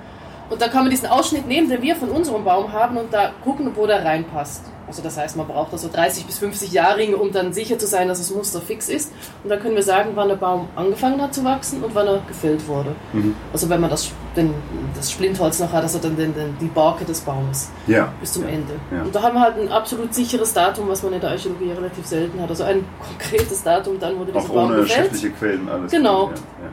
[0.51, 3.31] Und da kann man diesen Ausschnitt nehmen, den wir von unserem Baum haben und da
[3.45, 4.65] gucken, wo der reinpasst.
[4.93, 7.87] Also das heißt, man braucht da so 30 bis 50 Jahrringe, um dann sicher zu
[7.87, 9.11] sein, dass das Muster fix ist.
[9.43, 12.21] Und dann können wir sagen, wann der Baum angefangen hat zu wachsen und wann er
[12.29, 12.95] gefällt wurde.
[13.15, 13.35] Mhm.
[13.55, 14.53] Also wenn man das, den,
[14.95, 18.45] das Splintholz noch hat, also dann den, den, die Barke des Baumes Ja, bis zum
[18.45, 18.75] Ende.
[18.95, 19.01] Ja.
[19.01, 22.05] Und da haben wir halt ein absolut sicheres Datum, was man in der Archäologie relativ
[22.05, 22.51] selten hat.
[22.51, 22.85] Also ein
[23.19, 25.09] konkretes Datum, dann wurde dieser auch Baum ohne gefällt.
[25.09, 25.91] schriftliche Quellen alles.
[25.91, 26.29] Genau.
[26.29, 26.73] Ja, ja.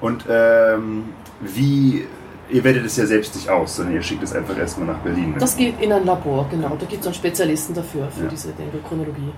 [0.00, 2.06] Und ähm, wie,
[2.50, 5.30] ihr wertet es ja selbst nicht aus, sondern ihr schickt es einfach erstmal nach Berlin.
[5.32, 5.36] ne?
[5.38, 6.76] Das geht in ein Labor, genau.
[6.78, 8.28] Da gibt es einen Spezialisten dafür, für Ja.
[8.30, 9.32] diese Dendrochronologie.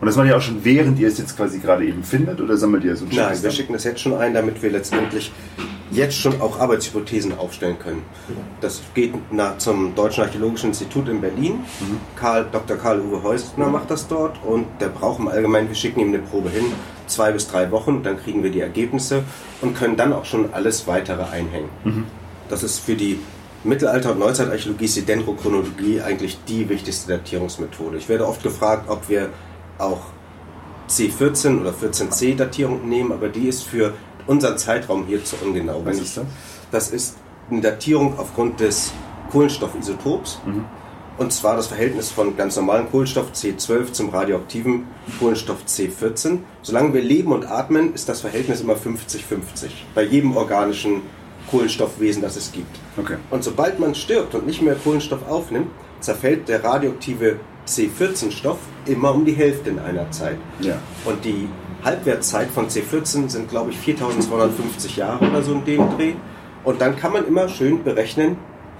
[0.00, 2.56] Und das macht ihr auch schon während ihr es jetzt quasi gerade eben findet oder
[2.56, 5.32] sammelt ihr es und schickt Nein, wir schicken das jetzt schon ein, damit wir letztendlich
[5.92, 8.02] jetzt schon auch Arbeitshypothesen aufstellen können.
[8.60, 11.60] Das geht nach, zum Deutschen Archäologischen Institut in Berlin.
[12.16, 12.76] Karl, Dr.
[12.76, 16.50] Karl-Uwe Heustner macht das dort und der braucht im Allgemeinen, wir schicken ihm eine Probe
[16.50, 16.64] hin,
[17.06, 19.22] zwei bis drei Wochen, dann kriegen wir die Ergebnisse
[19.62, 21.68] und können dann auch schon alles weitere einhängen.
[22.48, 23.20] Das ist für die
[23.64, 27.96] Mittelalter- und Neuzeitarchäologie ist die Dendrochronologie eigentlich die wichtigste Datierungsmethode.
[27.96, 29.30] Ich werde oft gefragt, ob wir
[29.78, 30.00] auch
[30.88, 33.94] C14 oder 14c Datierung nehmen, aber die ist für
[34.26, 35.80] unseren Zeitraum hier zu ungenau.
[35.84, 36.24] Was ist das?
[36.70, 37.16] Das ist
[37.50, 38.92] eine Datierung aufgrund des
[39.30, 40.40] Kohlenstoffisotops.
[41.16, 44.84] Und zwar das Verhältnis von ganz normalen Kohlenstoff C12 zum radioaktiven
[45.20, 46.38] Kohlenstoff C14.
[46.62, 49.20] Solange wir leben und atmen, ist das Verhältnis immer 50-50.
[49.94, 51.02] Bei jedem organischen
[51.54, 52.76] Kohlenstoffwesen, das es gibt.
[52.96, 53.16] Okay.
[53.30, 55.68] Und sobald man stirbt und nicht mehr Kohlenstoff aufnimmt,
[56.00, 57.36] zerfällt der radioaktive
[57.66, 60.36] C14-Stoff immer um die Hälfte in einer Zeit.
[60.60, 60.74] Ja.
[61.04, 61.48] Und die
[61.84, 66.14] Halbwertszeit von C14 sind, glaube ich, 4250 Jahre oder so in dem Dreh.
[66.64, 68.36] Und dann kann man immer schön berechnen,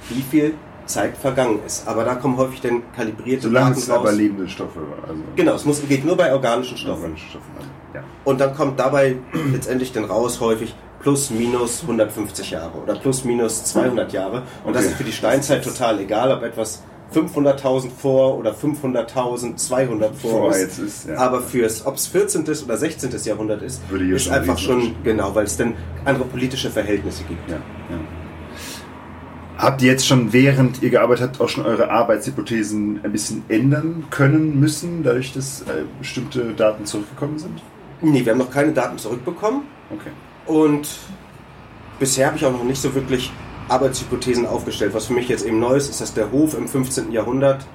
[0.09, 0.55] wie viel
[0.87, 1.87] Zeit vergangen ist.
[1.87, 4.17] Aber da kommen häufig dann kalibrierte Solange Daten es aber raus.
[4.17, 4.81] lebende Stoffe.
[5.07, 7.03] Also Genau, es muss, geht nur bei organischen Stoffen.
[7.05, 7.45] organische Stoffe.
[7.57, 8.03] Also, ja.
[8.25, 9.17] Und dann kommt dabei
[9.53, 14.43] letztendlich dann raus häufig plus minus 150 Jahre oder plus minus 200 Jahre.
[14.65, 14.91] Und das Okay.
[14.93, 16.83] ist für die Steinzeit total egal, ob etwas
[17.15, 20.61] 500.000 vor oder 500.200 vor Vor ist.
[20.61, 21.17] jetzt ist, ja.
[21.19, 22.43] Aber fürs, ob es 14.
[22.65, 23.11] oder 16.
[23.25, 25.05] Jahrhundert ist, ist schon einfach schon, Unterschied.
[25.05, 25.75] genau, weil es dann
[26.07, 27.49] andere politische Verhältnisse gibt.
[27.51, 27.99] Ja, ja.
[29.59, 34.05] Habt ihr jetzt schon, während ihr gearbeitet habt, auch schon eure Arbeitshypothesen ein bisschen ändern
[34.11, 37.63] können, müssen, dadurch, dass äh, bestimmte Daten zurückgekommen sind?
[38.01, 39.63] Nee, wir haben noch keine Daten zurückbekommen.
[39.91, 40.11] Okay.
[40.47, 40.89] Und
[41.99, 43.33] bisher habe ich auch noch nicht so wirklich
[43.69, 44.95] Arbeitshypothesen aufgestellt.
[44.95, 47.13] Was für mich jetzt eben neu ist, ist, dass der Hof im 15.
[47.13, 47.67] Jahrhundert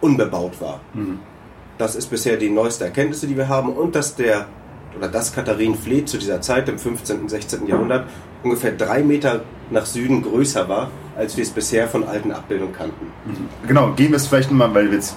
[0.00, 0.80] unbebaut war.
[1.78, 3.72] Das ist bisher die neueste Erkenntnisse, die wir haben.
[3.72, 4.46] Und dass der,
[4.96, 7.20] oder das Katharinenfleet zu dieser Zeit im 15.
[7.20, 7.66] und 16.
[7.66, 8.08] Jahrhundert
[8.42, 13.06] ungefähr drei Meter nach Süden größer war, als wir es bisher von alten Abbildungen kannten.
[13.66, 15.16] Genau, gehen wir es vielleicht nochmal, weil wir jetzt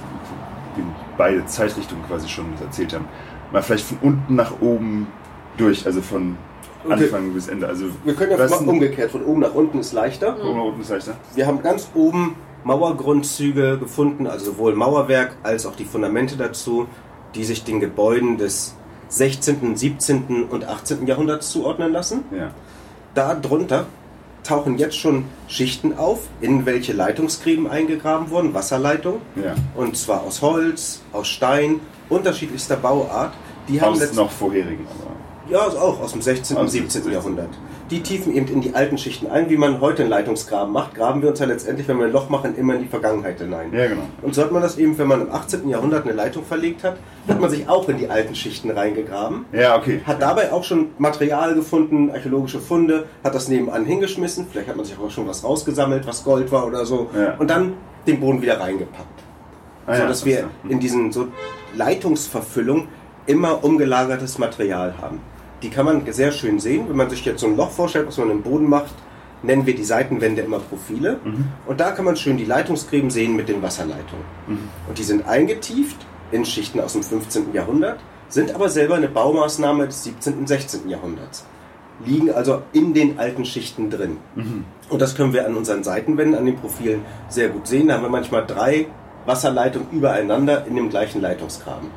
[0.78, 0.86] in
[1.18, 3.06] beide Zeitrichtungen quasi schon erzählt haben,
[3.52, 5.08] mal vielleicht von unten nach oben
[5.58, 6.38] durch, also von
[6.84, 7.04] Okay.
[7.04, 7.68] Anfang bis Ende.
[7.68, 10.36] Also Wir können ja mal umgekehrt, von oben nach unten ist leichter.
[10.44, 11.16] Oben nach unten ist leichter.
[11.36, 16.88] Wir haben ganz oben Mauergrundzüge gefunden, also sowohl Mauerwerk als auch die Fundamente dazu,
[17.36, 18.76] die sich den Gebäuden des
[19.10, 20.46] 16., 17.
[20.50, 21.06] und 18.
[21.06, 22.24] Jahrhunderts zuordnen lassen.
[22.36, 22.52] Ja.
[23.14, 23.86] Darunter
[24.44, 29.54] tauchen jetzt schon Schichten auf, in welche Leitungsgräben eingegraben wurden, Wasserleitung, Ja.
[29.76, 33.34] und zwar aus Holz, aus Stein, unterschiedlichster Bauart.
[33.68, 35.12] Die haben Aus noch vorherigen, aber.
[35.52, 36.56] Ja, also auch aus dem 16.
[36.56, 37.12] und 17.
[37.12, 37.50] Jahrhundert.
[37.90, 40.96] Die tiefen eben in die alten Schichten ein, wie man heute einen Leitungsgraben macht.
[40.96, 43.74] Graben wir uns ja letztendlich, wenn wir ein Loch machen, immer in die Vergangenheit hinein.
[43.74, 44.04] Ja, genau.
[44.22, 45.68] Und so hat man das eben, wenn man im 18.
[45.68, 46.96] Jahrhundert eine Leitung verlegt hat,
[47.28, 49.44] hat man sich auch in die alten Schichten reingegraben.
[49.52, 50.00] Ja, okay.
[50.06, 54.48] Hat dabei auch schon Material gefunden, archäologische Funde, hat das nebenan hingeschmissen.
[54.50, 57.10] Vielleicht hat man sich auch schon was rausgesammelt, was Gold war oder so.
[57.14, 57.36] Ja.
[57.38, 57.74] Und dann
[58.08, 59.22] den Boden wieder reingepackt.
[59.86, 60.50] Ah, so ja, dass wir ja.
[60.70, 61.28] in diesen so
[61.76, 62.88] Leitungsverfüllung
[63.26, 65.20] immer umgelagertes Material haben.
[65.62, 66.90] Die kann man sehr schön sehen.
[66.90, 68.94] Wenn man sich jetzt so ein Loch vorstellt, was man im Boden macht,
[69.44, 71.20] nennen wir die Seitenwände immer Profile.
[71.24, 71.46] Mhm.
[71.68, 74.26] Und da kann man schön die Leitungsgräben sehen mit den Wasserleitungen.
[74.48, 74.70] Mhm.
[74.88, 75.98] Und die sind eingetieft
[76.32, 77.54] in Schichten aus dem 15.
[77.54, 80.40] Jahrhundert, sind aber selber eine Baumaßnahme des 17.
[80.40, 80.90] und 16.
[80.90, 81.46] Jahrhunderts.
[82.06, 84.18] Liegen also in den alten Schichten drin.
[84.36, 84.66] Mhm.
[84.90, 87.88] Und das können wir an unseren Seitenwänden, an den Profilen sehr gut sehen.
[87.88, 88.88] Da haben wir manchmal drei
[89.26, 91.90] Wasserleitungen übereinander in dem gleichen Leitungsgraben.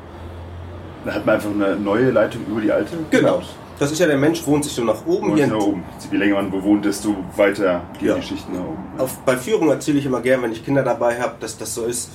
[1.05, 2.95] Da hat man einfach eine neue Leitung über die alte.
[3.11, 3.41] Genau.
[3.77, 5.31] Das ist ja der Mensch, wohnt sich so nach oben.
[5.31, 5.83] Und Hier nach oben.
[6.09, 8.15] Je länger man bewohnt, desto weiter gehen Ja.
[8.15, 8.77] die Schichten nach oben.
[8.97, 11.83] auf, bei Führung erzähle ich immer gern, wenn ich Kinder dabei habe, dass das so
[11.83, 12.09] ist,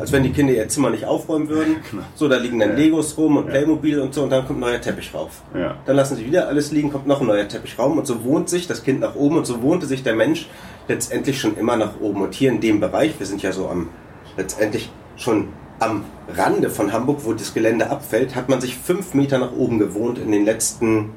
[0.00, 1.76] als wenn die Kinder ihr Zimmer nicht aufräumen würden.
[1.90, 2.02] Genau.
[2.16, 2.74] So, da liegen dann Ja.
[2.76, 3.50] Legos rum und Ja.
[3.52, 5.42] Playmobil und so und dann kommt ein neuer Teppich rauf.
[5.56, 5.76] Ja.
[5.86, 8.66] Dann lassen sie wieder alles liegen, kommt noch ein neuer Teppichraum und so wohnt sich
[8.66, 10.48] das Kind nach oben und so wohnte sich der Mensch
[10.88, 12.22] letztendlich schon immer nach oben.
[12.22, 13.88] Und hier in dem Bereich, wir sind ja so am
[14.36, 19.38] letztendlich schon am Rande von Hamburg, wo das Gelände abfällt, hat man sich fünf Meter
[19.38, 21.10] nach oben gewohnt in den letzten,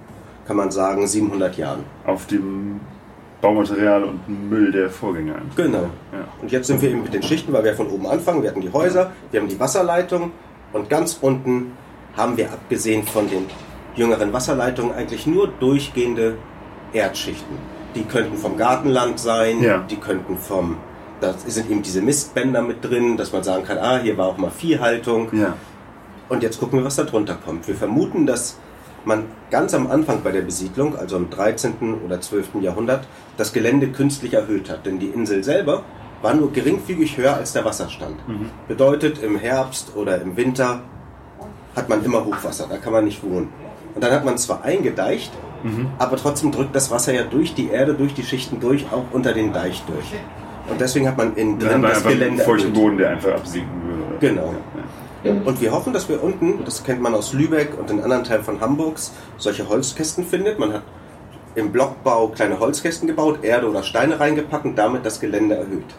[0.48, 1.84] kann man sagen, 700 Jahren.
[2.06, 2.80] Auf dem
[3.42, 5.36] Baumaterial und Müll der Vorgänger.
[5.56, 5.84] Genau.
[6.12, 6.28] Ja.
[6.42, 8.42] Und jetzt sind wir eben mit den Schichten, weil wir von oben anfangen.
[8.42, 10.32] Wir hatten die Häuser, wir haben die Wasserleitung
[10.74, 11.74] und ganz unten
[12.16, 13.46] haben wir abgesehen von den
[13.96, 16.36] jüngeren Wasserleitungen eigentlich nur durchgehende
[16.94, 17.58] Erdschichten.
[17.96, 19.80] Die könnten vom Gartenland sein, Ja.
[19.90, 20.78] die könnten vom,
[21.22, 24.38] da sind eben diese Mistbänder mit drin, dass man sagen kann, ah, hier war auch
[24.38, 25.30] mal Viehhaltung.
[25.34, 25.56] Ja.
[26.30, 27.68] Und jetzt gucken wir, was da drunter kommt.
[27.68, 28.58] Wir vermuten, dass
[29.06, 32.02] man ganz am Anfang bei der Besiedlung, also im 13.
[32.06, 32.62] oder 12.
[32.62, 34.86] Jahrhundert, das Gelände künstlich erhöht hat.
[34.86, 35.84] Denn die Insel selber
[36.22, 38.18] war nur geringfügig höher als der Wasserstand.
[38.68, 40.82] Bedeutet, im Herbst oder im Winter
[41.76, 43.50] hat man immer Hochwasser, da kann man nicht wohnen.
[43.96, 45.32] Und dann hat man zwar eingedeicht,
[46.00, 49.34] aber trotzdem drückt das Wasser ja durch die Erde, durch die Schichten durch, auch unter
[49.34, 50.06] den Deich durch.
[50.70, 52.74] Und deswegen hat man hat drin das Gelände feuchten.
[52.74, 54.20] Boden, der einfach absinken würde.
[54.20, 54.54] Genau.
[55.24, 55.32] Ja.
[55.46, 58.44] Und wir hoffen, dass wir unten, das kennt man aus Lübeck und in anderen Teilen
[58.44, 60.60] von Hamburgs, solche Holzkästen findet.
[60.60, 60.84] Man hat
[61.56, 65.96] im Blockbau kleine Holzkästen gebaut, Erde oder Steine reingepackt und damit das Gelände erhöht.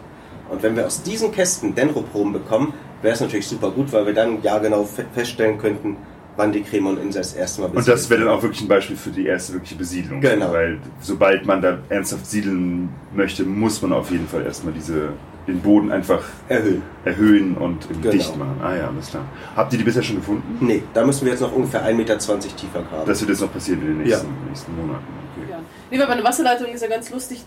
[0.49, 4.13] Und wenn wir aus diesen Kästen Dendroproben bekommen, wäre es natürlich super gut, weil wir
[4.13, 5.97] dann jahrgenau fe- feststellen könnten,
[6.39, 8.95] wann die Cremon-Insel das erste Mal Und besiedelt das wäre dann auch wirklich ein Beispiel
[8.95, 10.21] für die erste wirkliche Besiedlung.
[10.21, 10.53] Genau.
[10.53, 15.09] Weil sobald man da ernsthaft siedeln möchte, muss man auf jeden Fall erstmal diese,
[15.47, 16.81] den Boden einfach erhöhen.
[17.03, 18.11] erhöhen und Genau.
[18.11, 18.55] dicht machen.
[18.63, 19.25] Ah ja, alles klar.
[19.55, 20.65] Habt ihr die bisher schon gefunden?
[20.65, 23.05] Nee, da müssen wir jetzt noch ungefähr 1,20 Meter tiefer graben.
[23.05, 24.33] Das wird jetzt noch passieren in den nächsten, Ja.
[24.47, 25.03] nächsten Monaten.
[25.35, 25.51] Okay.
[25.51, 25.57] Ja.
[25.91, 27.43] Nee, weil bei einer Wasserleitung ist ja ganz lustig,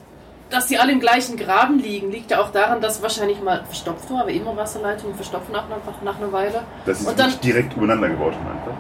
[0.53, 2.11] dass die alle im gleichen Graben liegen.
[2.11, 5.79] Liegt ja auch daran, dass wahrscheinlich mal verstopft war, aber immer Wasserleitungen verstopfen nach, nach,
[6.05, 6.63] nach einer Weile.
[6.87, 8.73] Dass sie Und dann- nicht direkt übereinander gebaut haben einfach.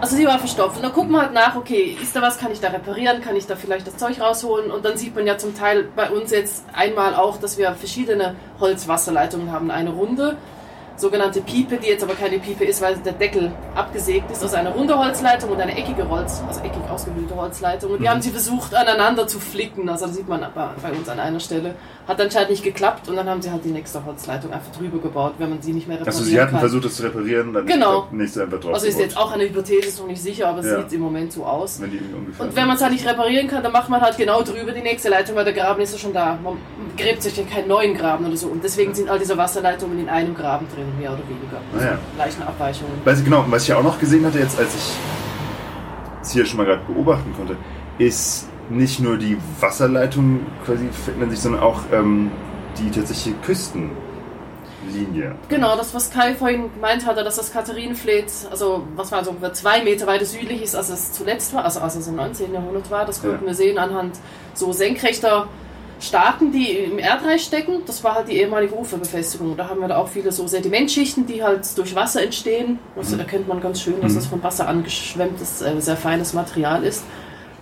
[0.00, 0.78] Also die war verstopft.
[0.78, 3.36] Und dann guckt man halt nach, okay, ist da was, kann ich da reparieren, kann
[3.36, 4.72] ich da vielleicht das Zeug rausholen?
[4.72, 8.34] Und dann sieht man ja zum Teil bei uns jetzt einmal auch, dass wir verschiedene
[8.58, 9.70] Holzwasserleitungen haben.
[9.70, 10.36] Eine runde,
[10.96, 14.42] sogenannte Piepe, die jetzt aber keine Piepe ist, weil der Deckel abgesägt ist.
[14.42, 17.92] Also eine runde Holzleitung und eine eckige Holz, also eckig ausgehöhlte Holzleitung.
[17.92, 19.88] Und die haben sie versucht aneinander zu flicken.
[19.88, 21.74] Also das sieht man bei, uns an einer Stelle.
[22.06, 25.34] Hat anscheinend nicht geklappt und dann haben sie halt die nächste Holzleitung einfach drüber gebaut,
[25.38, 26.60] wenn man sie nicht mehr reparieren Also sie hatten kann.
[26.60, 28.02] versucht, das zu reparieren, dann Genau.
[28.04, 28.74] ist nächste einfach drauf.
[28.74, 30.78] Also ist jetzt auch eine Hypothese, ist noch nicht sicher, aber es Ja.
[30.82, 31.80] sieht im Moment so aus.
[31.80, 31.90] Wenn
[32.38, 34.82] Und wenn man es halt nicht reparieren kann, dann macht man halt genau drüber die
[34.82, 36.36] nächste Leitung, weil der Graben ist ja schon da.
[36.42, 36.56] Man
[36.96, 38.48] gräbt sich ja keinen neuen Graben oder so.
[38.48, 41.58] Und deswegen sind all diese Wasserleitungen in einem Graben drin, mehr oder weniger.
[41.78, 41.98] Ah ja.
[42.16, 42.92] Leichten Abweichungen.
[43.04, 44.92] Weiß ich genau, was ich auch noch gesehen hatte, jetzt als ich
[46.22, 47.56] es hier schon mal gerade beobachten konnte,
[47.98, 52.30] ist nicht nur die Wasserleitung quasi verändern sich, sondern auch ähm,
[52.78, 55.34] die tatsächliche Küstenlinie.
[55.48, 59.52] Genau, das, was Kai vorhin gemeint hatte, dass das Katharinenfleet, also was war so ungefähr
[59.52, 62.52] zwei Meter weiter südlich ist, als es zuletzt war, also als es im 19.
[62.54, 63.48] Jahrhundert war, das konnten Ja.
[63.48, 64.18] wir sehen anhand
[64.54, 65.48] so senkrechter
[66.02, 67.82] Staaten, die im Erdreich stecken.
[67.86, 69.56] Das war halt die ehemalige Uferbefestigung.
[69.56, 72.78] Da haben wir da auch viele so Sedimentschichten, die halt durch Wasser entstehen.
[72.96, 77.04] Das erkennt man ganz schön, dass das von Wasser angeschwemmtes, äh, sehr feines Material ist.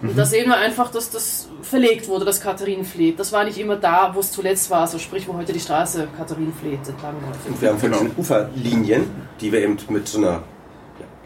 [0.03, 3.21] Und da sehen wir einfach, dass das verlegt wurde, das Katharinenfleet.
[3.21, 6.09] Das war nicht immer da, wo es zuletzt war, also sprich, wo heute die Straße
[6.17, 7.47] Katharinenfleet entlang läuft.
[7.47, 8.03] Und wir haben von Genau.
[8.05, 9.11] diesen Uferlinien,
[9.43, 10.43] die wir eben mit so einer, ja,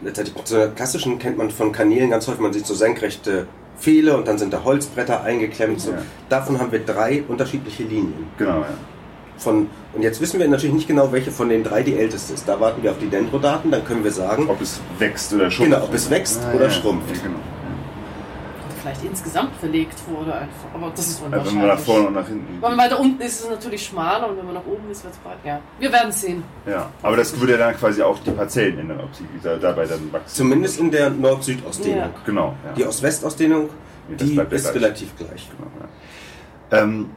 [0.01, 3.47] letztendlich mit so einer klassischen, kennt man von Kanälen ganz häufig, man sieht so senkrechte
[3.79, 5.81] Pfähle und dann sind da Holzbretter eingeklemmt.
[5.81, 5.91] So.
[5.91, 5.97] Ja.
[6.29, 8.27] Davon haben wir drei unterschiedliche Linien.
[8.37, 8.67] Genau, ja.
[9.37, 12.47] Von, und jetzt wissen wir natürlich nicht genau, welche von den drei die älteste ist.
[12.47, 15.73] Da warten wir auf die Dendrodaten, dann können wir sagen, Ob es wächst oder schrumpft.
[15.73, 17.15] Genau, ob es wächst oder schrumpft.
[17.17, 17.39] Ja, genau.
[18.95, 20.67] Vielleicht insgesamt verlegt wurde einfach.
[20.73, 21.55] Aber das ist Also wenn unwahrscheinlich.
[21.67, 22.47] man nach vorne und nach hinten.
[22.53, 25.03] wenn man weiter unten ist, ist es natürlich schmaler und wenn man nach oben ist,
[25.03, 25.37] wird es breit.
[25.43, 26.43] Ja, wir werden sehen.
[26.65, 29.85] Ja, aber das würde ja dann quasi auch die Parzellen ändern, ob sie da, dabei
[29.85, 30.27] dann wachsen.
[30.35, 31.99] Zumindest in der Nord-Süd-Ausdehnung.
[31.99, 32.09] Ja.
[32.25, 32.55] Genau.
[32.65, 32.73] Ja.
[32.73, 33.69] Die Ost-West-Ausdehnung,
[34.09, 34.75] Ja, das die ist gleich.
[34.75, 35.49] relativ gleich.
[35.57, 36.79] Genau, ja.
[36.83, 37.09] ähm,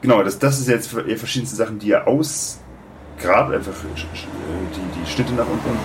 [0.00, 4.06] genau das, das ist jetzt für eher verschiedenste Sachen, die ihr ausgrabt, einfach sch-
[4.74, 5.78] die, die Schnitte nach unten.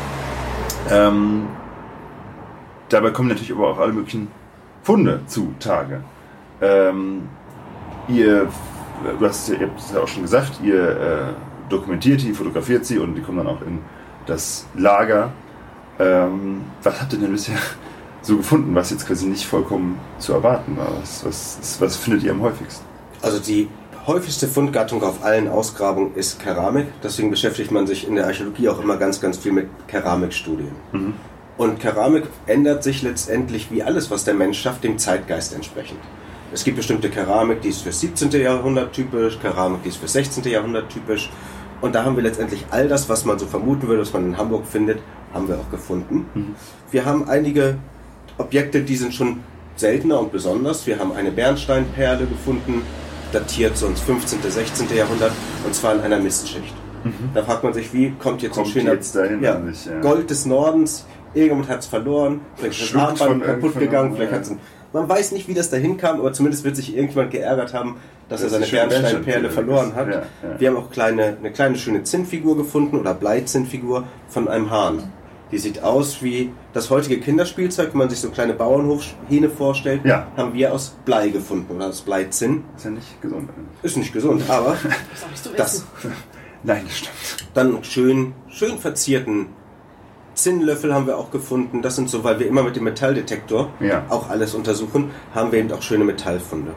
[0.91, 1.47] Ähm,
[2.89, 4.30] dabei kommen natürlich aber auch alle möglichen
[4.84, 6.02] Funde zutage.
[6.62, 7.30] Ähm,
[8.08, 8.47] ihr,
[9.19, 12.99] du hast ihr habt es ja auch schon gesagt, ihr äh, dokumentiert die, fotografiert sie
[12.99, 13.80] und die kommen dann auch in
[14.25, 15.32] das Lager.
[15.99, 17.58] Ähm, was habt ihr denn bisher
[18.21, 20.89] so gefunden, was jetzt quasi nicht vollkommen zu erwarten war?
[20.99, 22.86] Was, was, was findet ihr am häufigsten?
[23.21, 23.67] Also die
[24.08, 26.88] häufigste Fundgattung auf allen Ausgrabungen ist Keramik.
[27.04, 30.71] Deswegen beschäftigt man sich in der Archäologie auch immer ganz, ganz viel mit Keramikstudien.
[31.60, 36.00] Und Keramik ändert sich letztendlich wie alles, was der Mensch schafft, dem Zeitgeist entsprechend.
[36.54, 38.32] Es gibt bestimmte Keramik, die ist fürs 17.
[38.32, 40.45] Jahrhundert typisch, Keramik, die ist fürs 16.
[40.45, 41.30] Jahrhundert typisch.
[41.82, 44.38] Und da haben wir letztendlich all das, was man so vermuten würde, was man in
[44.38, 45.00] Hamburg findet,
[45.34, 46.56] haben wir auch gefunden.
[46.91, 47.78] Wir haben einige
[48.38, 49.41] Objekte, die sind schon
[49.76, 50.88] seltener und besonders.
[50.88, 52.84] Wir haben eine Bernsteinperle gefunden,
[53.34, 54.95] datiert so ins 15., 16.
[54.95, 55.34] Jahrhundert,
[55.65, 56.74] und zwar in einer Mistschicht.
[57.34, 60.02] Da fragt man sich, wie kommt jetzt Kommt ein schöner jetzt dahin ja, ja.
[60.02, 64.42] Gold des Nordens, irgendjemand hat es verloren, vielleicht ist das Armband kaputt gegangen, vielleicht hat
[64.44, 64.60] es ein
[64.92, 68.42] man weiß nicht, wie das dahin kam, aber zumindest wird sich irgendjemand geärgert haben, dass
[68.42, 70.08] er Dass seine Bernsteinperle verloren hat.
[70.08, 70.24] Ja, ja.
[70.60, 75.04] Wir haben auch kleine, eine kleine schöne Zinnfigur gefunden oder Bleizinnfigur von einem Hahn.
[75.52, 80.28] Die sieht aus wie das heutige Kinderspielzeug, wenn man sich so kleine Bauernhofhähne vorstellt, Ja.
[80.38, 82.63] haben wir aus Blei gefunden oder aus Bleizinn.
[82.76, 83.50] Ist ja nicht gesund.
[83.84, 84.76] Ist nicht gesund, aber
[85.56, 85.86] Das das.
[86.63, 87.50] Nein, das stimmt.
[87.54, 89.48] dann schön, schön verzierten
[90.43, 91.82] Zinnlöffel haben wir auch gefunden.
[91.82, 94.04] Das sind so, weil wir immer mit dem Metalldetektor Ja.
[94.10, 96.71] auch alles untersuchen, haben wir eben auch schöne Metallfunde.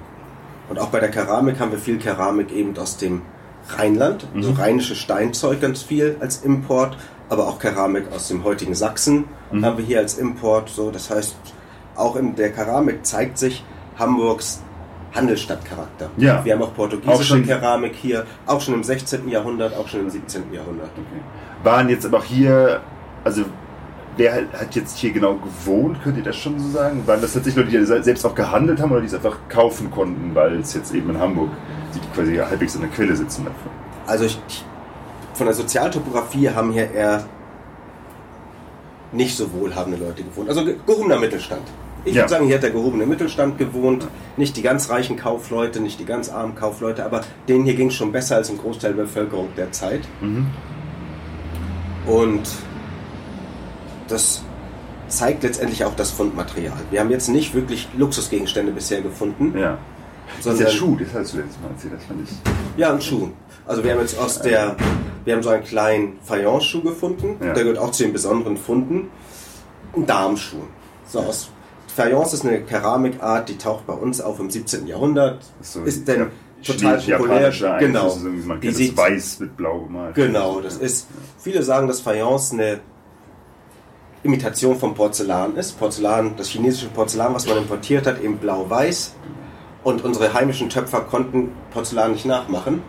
[0.68, 3.22] Und auch bei der Keramik haben wir viel Keramik eben aus dem
[3.76, 6.96] Rheinland, so rheinische Steinzeug ganz viel als Import,
[7.28, 10.68] aber auch Keramik aus dem heutigen Sachsen haben wir hier als Import.
[10.68, 11.36] So, das heißt,
[11.94, 13.64] auch in der Keramik zeigt sich
[13.98, 14.62] Hamburgs
[15.14, 16.10] Handelsstadtcharakter.
[16.16, 16.44] Ja.
[16.44, 19.28] Wir haben auch portugiesische Auch Keramik hier, auch schon im 16.
[19.28, 20.52] Jahrhundert, auch schon im 17.
[20.52, 20.90] Jahrhundert.
[20.92, 21.20] Okay.
[21.62, 22.80] Waren jetzt aber auch hier,
[23.24, 23.44] also
[24.16, 27.02] wer hat- hat jetzt hier genau gewohnt, könnt ihr das schon so sagen?
[27.06, 29.90] Waren das tatsächlich Leute, die se- selbst auch gehandelt haben oder die es einfach kaufen
[29.90, 31.50] konnten, weil es jetzt eben in Hamburg,
[31.94, 33.70] die quasi halbwegs an der Quelle sitzen dafür?
[34.06, 34.38] Also ich,
[35.34, 37.24] von der Sozialtopographie haben hier eher
[39.12, 40.48] nicht so wohlhabende Leute gewohnt.
[40.48, 41.62] Also ge- gehobener Mittelstand.
[42.04, 42.22] Ich Ja.
[42.22, 44.08] würde sagen, hier hat der gehobene Mittelstand gewohnt.
[44.36, 47.94] Nicht die ganz reichen Kaufleute, nicht die ganz armen Kaufleute, aber denen hier ging es
[47.94, 50.00] schon besser als im Großteil der Bevölkerung der Zeit.
[52.06, 52.42] Und
[54.12, 54.42] das
[55.08, 56.78] zeigt letztendlich auch das Fundmaterial.
[56.90, 59.78] Wir haben jetzt nicht wirklich Luxusgegenstände bisher gefunden, Ja.
[60.28, 62.36] Das ist sondern der Schuh, das hast du letztes Mal erzählt, das fand ich.
[62.78, 63.28] Ja, ein Schuh.
[63.66, 64.76] Also wir haben jetzt aus der,
[65.24, 67.36] wir haben so einen kleinen Fayence-Schuh gefunden.
[67.44, 67.52] Ja.
[67.52, 69.10] Der gehört auch zu den besonderen Funden.
[69.94, 70.62] Ein Darmschuh.
[71.06, 71.50] So aus
[71.94, 74.86] Fayence ist eine Keramikart, die taucht bei uns auf im 17.
[74.86, 75.44] Jahrhundert.
[75.60, 76.26] So ist denn ja,
[76.64, 77.52] total populär.
[77.78, 78.16] Genau.
[78.62, 80.14] Die sieht, weiß mit blau gemalt.
[80.14, 82.80] genau, das ist, viele sagen, dass Fayence eine
[84.22, 85.78] Imitation vom Porzellan ist.
[85.78, 89.14] Porzellan, das chinesische Porzellan, was man importiert hat, eben blau-weiß.
[89.84, 92.82] Und unsere heimischen Töpfer konnten Porzellan nicht nachmachen.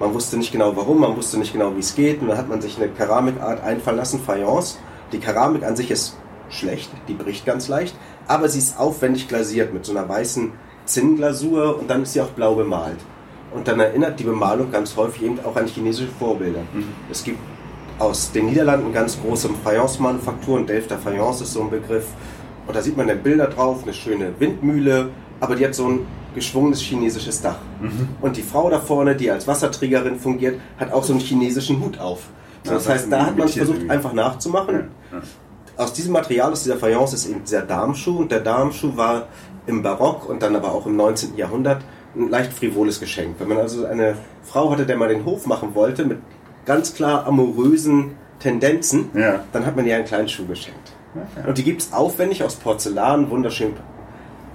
[0.00, 2.22] Man wusste nicht genau warum, man wusste nicht genau wie es geht.
[2.22, 4.78] Und dann hat man sich eine Keramikart einfallen lassen, Fayence.
[5.12, 6.16] Die Keramik an sich ist
[6.50, 7.94] schlecht, die bricht ganz leicht,
[8.26, 10.52] aber sie ist aufwendig glasiert mit so einer weißen
[10.86, 12.98] Zinnglasur und dann ist sie auch blau bemalt.
[13.54, 16.60] Und dann erinnert die Bemalung ganz häufig eben auch an chinesische Vorbilder.
[17.10, 17.38] Es gibt
[17.98, 22.06] aus den Niederlanden ganz große Fayence-Manufakturen, Delfter Fayence ist so ein Begriff.
[22.66, 25.08] Und da sieht man dann Bilder drauf, eine schöne Windmühle,
[25.40, 26.00] aber die hat so ein
[26.34, 27.58] geschwungenes chinesisches Dach.
[28.20, 31.98] Und die Frau da vorne, die als Wasserträgerin fungiert, hat auch so einen chinesischen Hut
[31.98, 32.20] auf.
[32.64, 34.88] So, Ja, das das heißt, da hat man versucht einfach nachzumachen.
[35.76, 39.28] Aus diesem Material, aus dieser Fayence ist eben dieser Darmschuh und der Darmschuh war
[39.66, 41.36] im Barock und dann aber auch im 19.
[41.36, 41.82] Jahrhundert
[42.16, 43.36] ein leicht frivoles Geschenk.
[43.38, 46.18] Wenn man also eine Frau hatte, der mal den Hof machen wollte, mit
[46.68, 49.40] ganz klar amorösen Tendenzen, Ja.
[49.52, 50.92] dann hat man ihr einen kleinen Schuh geschenkt.
[51.46, 53.72] Und die gibt es aufwendig aus Porzellan, wunderschön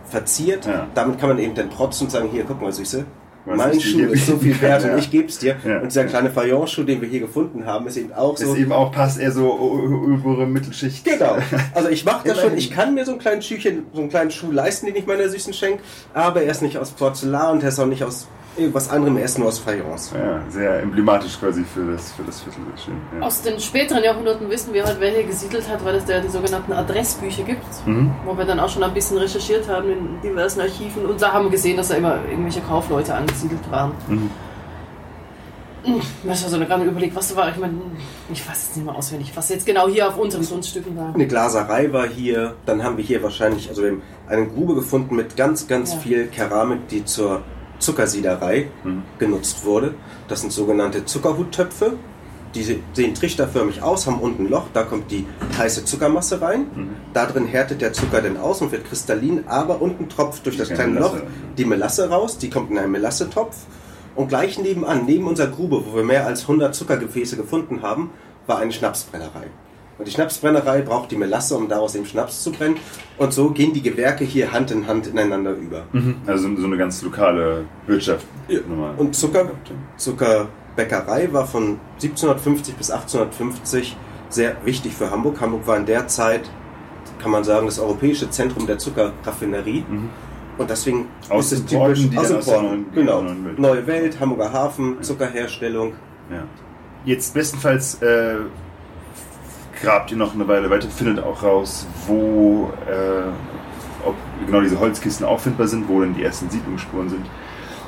[0.05, 0.65] verziert.
[0.65, 0.87] Ja.
[0.93, 3.03] Damit kann man eben dann protzen und sagen, hier, guck mal, Süße,
[3.45, 5.03] Was mein Schuh ist so viel wert kann, und ja.
[5.03, 5.55] ich gebe es dir.
[5.65, 5.79] Ja.
[5.79, 8.53] Und dieser kleine Fayence-Schuh, den wir hier gefunden haben, ist eben auch so...
[8.53, 11.03] Ist eben auch passt eher so obere Mittelschicht.
[11.03, 11.37] Genau.
[11.73, 14.31] Also ich mache das schon, ich kann mir so einen kleinen Schüchen, so einen kleinen
[14.31, 15.81] Schuh leisten, den ich meiner Süßen schenke,
[16.13, 18.27] aber er ist nicht aus Porzellan und er ist auch nicht aus
[18.71, 20.11] was anderem essen nur aus Fayence.
[20.13, 22.61] Ja, sehr emblematisch quasi für das, für das Viertel.
[22.83, 23.25] Schön, ja.
[23.25, 26.27] Aus den späteren Jahrhunderten wissen wir halt, wer hier gesiedelt hat, weil es da die
[26.29, 28.11] sogenannten Adressbücher gibt, Mhm.
[28.25, 31.45] wo wir dann auch schon ein bisschen recherchiert haben in diversen Archiven und da haben
[31.45, 33.91] wir gesehen, dass da immer irgendwelche Kaufleute angesiedelt waren.
[34.07, 34.29] Mhm.
[36.23, 37.73] Was war so eine gerade überlegt, was war, ich meine,
[38.31, 41.13] ich weiß jetzt nicht mehr auswendig, was jetzt genau hier auf unseren Grundstücken war.
[41.13, 45.15] Eine Glaserei war hier, dann haben wir hier wahrscheinlich, also wir haben eine Grube gefunden
[45.17, 45.99] mit ganz, ganz Ja.
[45.99, 47.41] viel Keramik, die zur
[47.83, 49.03] Zuckersiederei Mhm.
[49.19, 49.93] genutzt wurde.
[50.27, 51.93] Das sind sogenannte Zuckerhuttöpfe.
[52.55, 55.25] Die se- sehen trichterförmig aus, haben unten ein Loch, da kommt die
[55.57, 56.67] heiße Zuckermasse rein.
[56.75, 56.89] Mhm.
[57.13, 60.69] Da drin härtet der Zucker dann aus und wird kristallin, aber unten tropft durch das
[60.69, 61.15] kleine Melasse.
[61.17, 61.23] Loch
[61.57, 63.55] die Melasse raus, die kommt in einen Melassetopf.
[64.15, 68.11] Und gleich nebenan, neben unserer Grube, wo wir mehr als 100 Zuckergefäße gefunden haben,
[68.45, 69.47] war eine Schnapsbrennerei.
[70.03, 72.75] Und die Schnapsbrennerei braucht die Melasse, um daraus den Schnaps zu brennen.
[73.17, 75.83] Und so gehen die Gewerke hier Hand in Hand ineinander über.
[75.93, 76.17] Mhm.
[76.27, 78.25] Also so eine ganz lokale Wirtschaft.
[78.49, 78.59] Ja.
[78.97, 79.49] Und Zucker,
[79.95, 83.95] Zuckerbäckerei war von 1750 bis 1850
[84.29, 85.39] sehr wichtig für Hamburg.
[85.39, 86.49] Hamburg war in der Zeit,
[87.21, 89.85] kann man sagen, das europäische Zentrum der Zuckerraffinerie.
[89.89, 90.09] Mhm.
[90.57, 92.67] Und deswegen Aus ist es Porten, typisch die aus dann den aus der Porten.
[92.67, 93.23] neuen- Genau.
[93.45, 93.59] Welt.
[93.59, 95.93] Neue Welt, Hamburger Hafen, Zuckerherstellung.
[96.29, 96.43] Ja.
[97.05, 98.35] Jetzt bestenfalls äh,
[99.83, 104.15] grabt ihr noch eine Weile weiter, findet auch raus, wo äh, ob
[104.45, 107.25] genau diese Holzkisten auffindbar sind, wo denn die ersten Siedlungsspuren sind.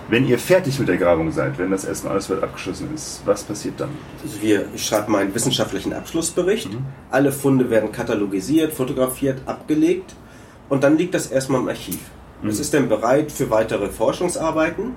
[0.08, 3.44] Wenn ihr fertig mit der Grabung seid, wenn das erstmal alles weit abgeschlossen ist, was
[3.44, 3.90] passiert dann?
[4.22, 6.72] Also wir, ich schreibe meinen wissenschaftlichen Abschlussbericht.
[6.72, 6.86] Mhm.
[7.10, 10.16] Alle Funde werden katalogisiert, fotografiert, abgelegt
[10.70, 12.00] und dann liegt das erstmal im Archiv.
[12.42, 12.50] Mhm.
[12.50, 14.94] Es ist dann bereit für weitere Forschungsarbeiten.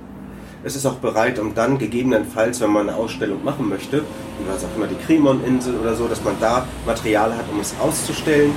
[0.64, 4.64] Es ist auch bereit, um dann gegebenenfalls, wenn man eine Ausstellung machen möchte, wie was
[4.64, 8.52] auch immer die Cremon-Insel oder so, dass man da Material hat, um es auszustellen.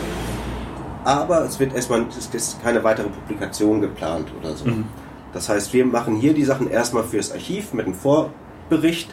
[1.04, 4.66] Aber es wird erstmal, es ist keine weitere Publikation geplant oder so.
[4.66, 4.86] Mhm.
[5.34, 9.10] Das heißt, wir machen hier die Sachen erstmal fürs Archiv mit einem Vorbericht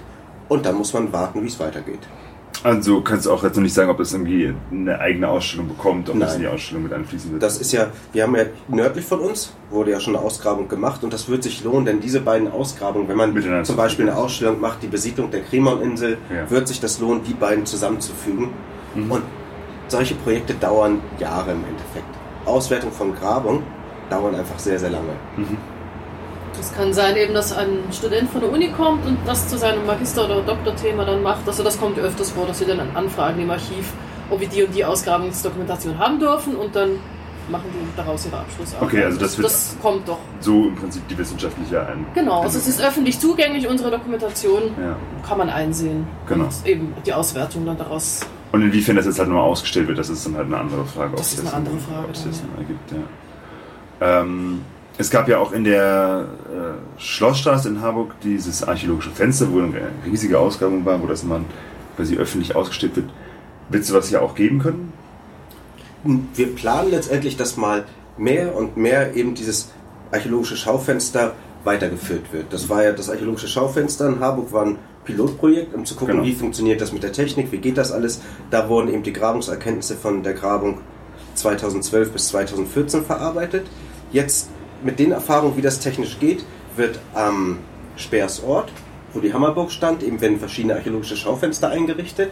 [0.48, 2.00] und dann muss man warten, wie es weitergeht.
[2.64, 6.08] Also kannst du auch jetzt noch nicht sagen, ob es irgendwie eine eigene Ausstellung bekommt,
[6.10, 6.50] ob das in Nein.
[6.50, 7.42] die Ausstellung mit einfließen wird.
[7.42, 11.04] Das ist ja, wir haben ja nördlich von uns, wurde ja schon eine Ausgrabung gemacht
[11.04, 14.18] und das wird sich lohnen, denn diese beiden Ausgrabungen, wenn man zum zu Beispiel eine.
[14.18, 16.50] Ausstellung macht, die Besiedlung der Cremon-Insel, Ja.
[16.50, 18.48] wird sich das lohnen, die beiden zusammenzufügen.
[18.94, 19.10] Mhm.
[19.10, 19.22] Und
[19.88, 22.06] solche Projekte dauern Jahre im Endeffekt.
[22.44, 23.62] Auswertung von Grabung
[24.10, 25.12] dauern einfach sehr, sehr lange.
[26.60, 29.86] Es kann sein eben, dass ein Student von der Uni kommt und das zu seinem
[29.86, 31.46] Magister- oder Doktorthema dann macht.
[31.46, 33.92] Also das kommt öfters vor, dass sie dann anfragen im Archiv,
[34.30, 36.90] ob wir die und die Ausgrabungsdokumentation haben dürfen und dann
[37.50, 38.88] machen die daraus ihre Abschlussarbeit.
[38.88, 40.18] Okay, also das wird- das kommt doch.
[40.40, 42.04] so im Prinzip die wissenschaftliche ein.
[42.14, 44.96] Genau, also es ist öffentlich zugänglich, unsere Dokumentation Ja.
[45.26, 46.06] kann man einsehen.
[46.26, 46.44] Genau.
[46.44, 48.20] Und eben die Auswertung dann daraus.
[48.52, 51.12] Und inwiefern das jetzt halt nochmal ausgestellt wird, das ist dann halt eine andere Frage.
[51.16, 54.20] Das ist eine andere Frage ob es dann, das Sinn ergibt, ja.
[54.20, 54.60] Ähm,
[54.98, 59.72] es gab ja auch in der äh, Schlossstraße in Harburg dieses archäologische Fenster, wo eine
[60.04, 61.40] riesige Ausgrabung war, wo das mal
[61.96, 63.06] quasi öffentlich ausgestellt wird.
[63.70, 64.92] Wird es sowas ja auch geben können?
[66.34, 67.84] Wir planen letztendlich, dass mal
[68.16, 69.70] mehr und mehr eben dieses
[70.10, 71.34] archäologische Schaufenster
[71.64, 72.52] weitergeführt wird.
[72.52, 76.26] Das war ja das archäologische Schaufenster in Harburg, war ein Pilotprojekt, um zu gucken, Genau.
[76.26, 78.20] wie funktioniert das mit der Technik, wie geht das alles.
[78.50, 80.80] Da wurden eben die Grabungserkenntnisse von der Grabung
[81.34, 83.66] 2012 bis 2014 verarbeitet.
[84.12, 84.50] Jetzt
[84.82, 86.44] mit den Erfahrungen, wie das technisch geht,
[86.76, 87.58] wird am
[87.96, 88.70] Speersort,
[89.12, 92.30] wo die Hammerburg stand, eben werden verschiedene archäologische Schaufenster eingerichtet.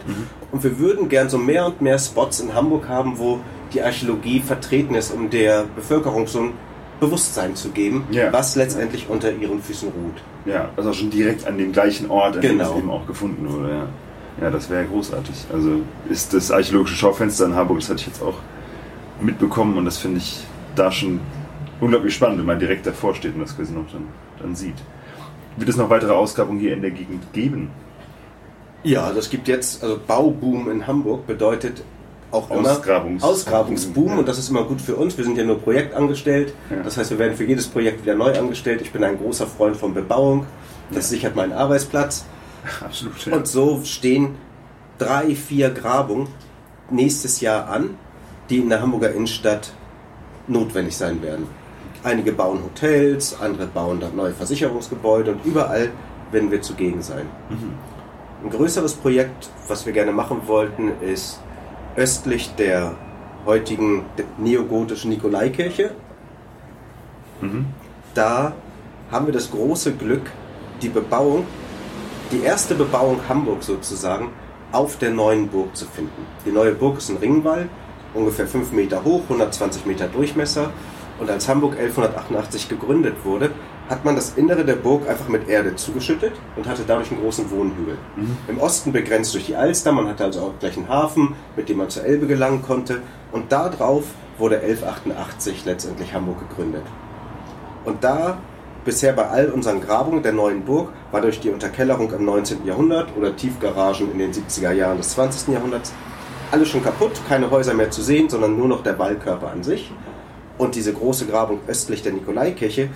[0.51, 3.39] Und wir würden gern so mehr und mehr Spots in Hamburg haben, wo
[3.73, 6.53] die Archäologie vertreten ist, um der Bevölkerung so ein
[6.99, 8.31] Bewusstsein zu geben, Ja.
[8.31, 10.21] was letztendlich unter ihren Füßen ruht.
[10.45, 12.71] Ja, also schon direkt an dem gleichen Ort, an dem Genau.
[12.71, 13.69] es eben auch gefunden wurde.
[13.69, 15.35] Ja, ja das wäre großartig.
[15.53, 18.35] Also ist das archäologische Schaufenster in Harburg, das hatte ich jetzt auch
[19.21, 20.39] mitbekommen und das finde ich
[20.75, 21.19] da schon
[21.81, 24.07] unglaublich spannend, wenn man direkt davor steht und das quasi noch dann,
[24.41, 24.75] dann sieht.
[25.57, 27.69] Wird es noch weitere Ausgrabungen hier in der Gegend geben?
[28.83, 31.83] Ja, also es gibt jetzt, also Bauboom in Hamburg bedeutet
[32.31, 34.17] auch immer Ausgrabungs- Ausgrabungsboom Ja.
[34.17, 35.17] und das ist immer gut für uns.
[35.17, 36.53] Wir sind ja nur projektangestellt.
[36.69, 36.83] Ja.
[36.83, 38.81] Das heißt, wir werden für jedes Projekt wieder neu angestellt.
[38.81, 40.45] Ich bin ein großer Freund von Bebauung.
[40.91, 42.25] Das sichert meinen Arbeitsplatz.
[42.85, 43.25] Absolut.
[43.25, 43.35] Ja.
[43.35, 44.35] Und so stehen
[44.97, 46.27] drei, vier Grabungen
[46.89, 47.91] nächstes Jahr an,
[48.49, 49.73] die in der Hamburger Innenstadt
[50.47, 51.47] notwendig sein werden.
[52.03, 55.89] Einige bauen Hotels, andere bauen dann neue Versicherungsgebäude und überall
[56.31, 57.25] werden wir zugegen sein.
[58.43, 61.39] Ein größeres Projekt, was wir gerne machen wollten, ist
[61.95, 62.95] östlich der
[63.45, 64.05] heutigen
[64.37, 65.91] neogotischen Nikolaikirche.
[67.41, 67.65] Mhm.
[68.13, 68.53] Da
[69.11, 70.29] haben wir das große Glück,
[70.81, 71.45] die Bebauung,
[72.31, 74.29] die erste Bebauung Hamburg sozusagen,
[74.71, 76.25] auf der neuen Burg zu finden.
[76.45, 77.69] Die neue Burg ist ein Ringwall,
[78.13, 80.69] ungefähr 5 Meter hoch, 120 Meter Durchmesser.
[81.19, 83.51] Und als Hamburg 1188 gegründet wurde,
[83.89, 87.49] hat man das Innere der Burg einfach mit Erde zugeschüttet und hatte dadurch einen großen
[87.49, 87.97] Wohnhügel.
[88.15, 88.37] Mhm.
[88.47, 91.77] Im Osten begrenzt durch die Alster, man hatte also auch gleich einen Hafen, mit dem
[91.77, 93.01] man zur Elbe gelangen konnte.
[93.31, 94.03] Und darauf
[94.37, 96.83] wurde 1188 letztendlich Hamburg gegründet.
[97.85, 98.37] Und da
[98.83, 102.65] bisher bei all unseren Grabungen der neuen Burg war durch die Unterkellerung im 19.
[102.65, 105.53] Jahrhundert oder Tiefgaragen in den 70er Jahren des 20.
[105.53, 105.93] Jahrhunderts
[106.51, 109.91] alles schon kaputt, keine Häuser mehr zu sehen, sondern nur noch der Wallkörper an sich.
[110.57, 112.89] Und diese große Grabung östlich der Nikolaikirche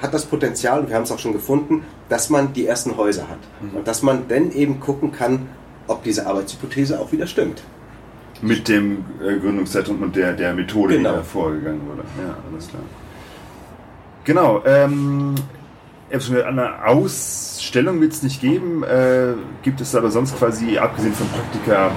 [0.00, 3.28] hat das Potenzial, und wir haben es auch schon gefunden, dass man die ersten Häuser
[3.28, 3.38] hat.
[3.60, 3.78] Mhm.
[3.78, 5.48] Und dass man dann eben gucken kann,
[5.86, 7.62] ob diese Arbeitshypothese auch wieder stimmt.
[8.40, 11.10] Mit dem äh, Gründungszeitraum und der, der Methode, Genau.
[11.10, 12.02] die da vorgegangen wurde.
[12.20, 12.82] Ja, alles klar.
[14.24, 14.62] Genau.
[14.64, 15.34] Ähm,
[16.10, 18.82] eine Ausstellung wird es nicht geben.
[18.82, 21.90] Äh, gibt es aber sonst quasi, abgesehen von Praktika,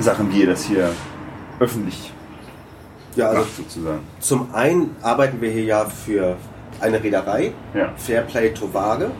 [0.00, 0.90] Sachen, wie ihr das hier
[1.58, 2.12] öffentlich
[3.16, 4.00] Ja, also macht, sozusagen?
[4.20, 6.36] zum einen arbeiten wir hier ja für
[6.80, 7.92] eine Reederei, Ja.
[7.96, 9.10] Fairplay Tovage.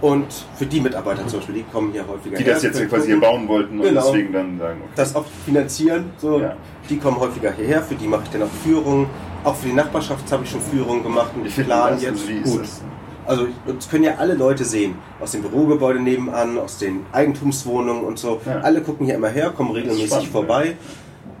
[0.00, 2.54] Und für die Mitarbeiter zum Beispiel, die kommen hier häufiger Die her.
[2.54, 3.20] das jetzt quasi hier gucken.
[3.20, 4.00] bauen wollten und Genau.
[4.06, 4.92] deswegen dann sagen, okay.
[4.96, 6.04] das auch finanzieren.
[6.16, 6.56] So, Ja.
[6.88, 9.06] Die kommen häufiger hierher, für die mache ich dann auch Führungen.
[9.44, 12.50] Auch für die Nachbarschaft habe ich schon Führungen gemacht und ich plane das, jetzt also
[12.50, 12.62] gut.
[12.62, 12.80] das?
[13.26, 18.18] Also uns können ja alle Leute sehen, aus dem Bürogebäude nebenan, aus den Eigentumswohnungen und
[18.18, 18.40] so.
[18.46, 18.60] Ja.
[18.60, 20.76] Alle gucken hier immer her, kommen regelmäßig spannend, vorbei,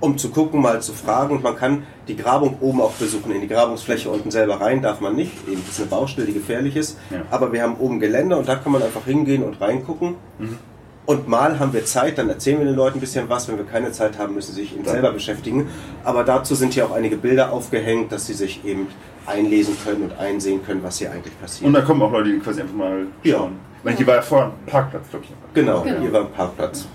[0.00, 1.36] um zu gucken, mal zu fragen.
[1.36, 3.32] Und man kann die Grabung oben auch besuchen.
[3.32, 5.32] In die Grabungsfläche unten selber rein darf man nicht.
[5.48, 6.98] Eben das ist eine Baustelle, die gefährlich ist.
[7.10, 7.22] Ja.
[7.30, 10.14] Aber wir haben oben Gelände und da kann man einfach hingehen und reingucken.
[10.38, 10.58] Mhm.
[11.06, 13.48] Und mal haben wir Zeit, dann erzählen wir den Leuten ein bisschen was.
[13.48, 15.66] Wenn wir keine Zeit haben, müssen sie sich eben Dann- selber beschäftigen.
[16.04, 18.86] Aber dazu sind hier auch einige Bilder aufgehängt, dass sie sich eben
[19.26, 21.66] einlesen können und einsehen können, was hier eigentlich passiert.
[21.66, 23.38] Und da kommen auch Leute, die quasi einfach mal Ja.
[23.38, 23.52] schauen.
[23.78, 25.32] Ich meine, hier war ja vorher ein Parkplatz, glaube ich.
[25.54, 26.00] Genau, Genau.
[26.00, 26.86] hier war ein Parkplatz.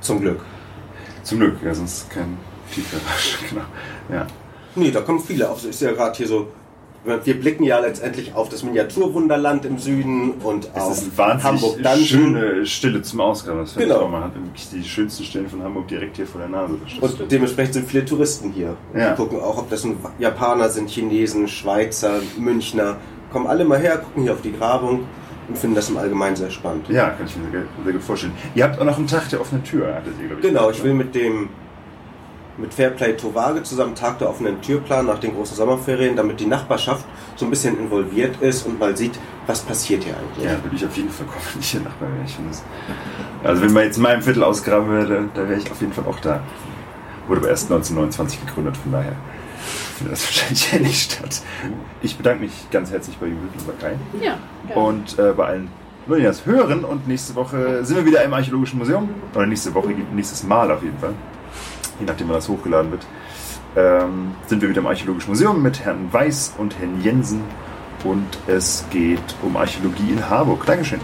[0.00, 0.40] Zum Glück.
[1.26, 2.36] Zum Glück, ja, sonst kein
[2.72, 3.36] Tiefgarage.
[3.50, 3.62] Genau.
[4.10, 4.26] Ja.
[4.76, 5.64] Nee, da kommen viele auf.
[5.64, 6.48] Ist ja gerade hier so.
[7.24, 11.44] Wir blicken ja letztendlich auf das Miniaturwunderland im Süden und Es auf ist eine wahnsinnig
[11.44, 12.04] Hamburg Dungeon.
[12.04, 13.60] schöne Stille zum Ausgraben.
[13.60, 13.94] Das Genau.
[13.96, 14.10] ich auch.
[14.10, 16.74] Man hat wirklich die schönsten Stellen von Hamburg direkt hier vor der Nase.
[17.00, 18.76] Und dementsprechend sind viele Touristen hier.
[18.94, 19.10] Ja.
[19.10, 19.86] Die gucken auch, ob das
[20.18, 22.96] Japaner sind, Chinesen, Schweizer, Münchner.
[23.32, 25.04] Kommen alle mal her, gucken hier auf die Grabung
[25.48, 26.88] und finden das im Allgemeinen sehr spannend.
[26.88, 28.32] ja, kann ich mir sehr, sehr gut vorstellen.
[28.54, 30.46] Ihr habt auch noch einen Tag der offenen Tür, hattet ihr, glaube ich.
[30.48, 30.98] Genau, ich will ne?
[31.04, 31.48] mit dem
[32.58, 36.46] mit Fairplay Tovage zusammen Tag der offenen Tür planen nach den großen Sommerferien, damit die
[36.46, 37.04] Nachbarschaft
[37.36, 40.46] so ein bisschen involviert ist und mal sieht, was passiert hier eigentlich.
[40.46, 42.24] Ja, würde ich auf jeden Fall kommen, wenn ich hier Nachbar wäre.
[42.24, 42.64] Ich finde das-
[43.44, 46.04] Also wenn man jetzt in meinem Viertel ausgraben würde, da wäre ich auf jeden Fall
[46.08, 46.40] auch da.
[47.28, 49.12] Wurde aber erst 1929 gegründet, von daher
[49.96, 51.42] findet das wahrscheinlich ja nicht statt.
[52.02, 53.96] Ich bedanke mich ganz herzlich bei Judith und bei Kai.
[54.20, 54.80] Ja, gerne.
[54.80, 55.68] und äh, bei allen
[56.06, 56.84] Leuten, die das hören.
[56.84, 59.08] Und nächste Woche sind wir wieder im Archäologischen Museum.
[59.34, 61.14] Oder nächste Woche, nächstes Mal auf jeden Fall.
[61.98, 63.06] Je nachdem, wann das hochgeladen wird.
[63.76, 67.42] Ähm, sind wir wieder im Archäologischen Museum mit Herrn Weiß und Herrn Jensen.
[68.04, 70.64] Und es geht um Archäologie in Harburg.
[70.66, 71.00] Dankeschön.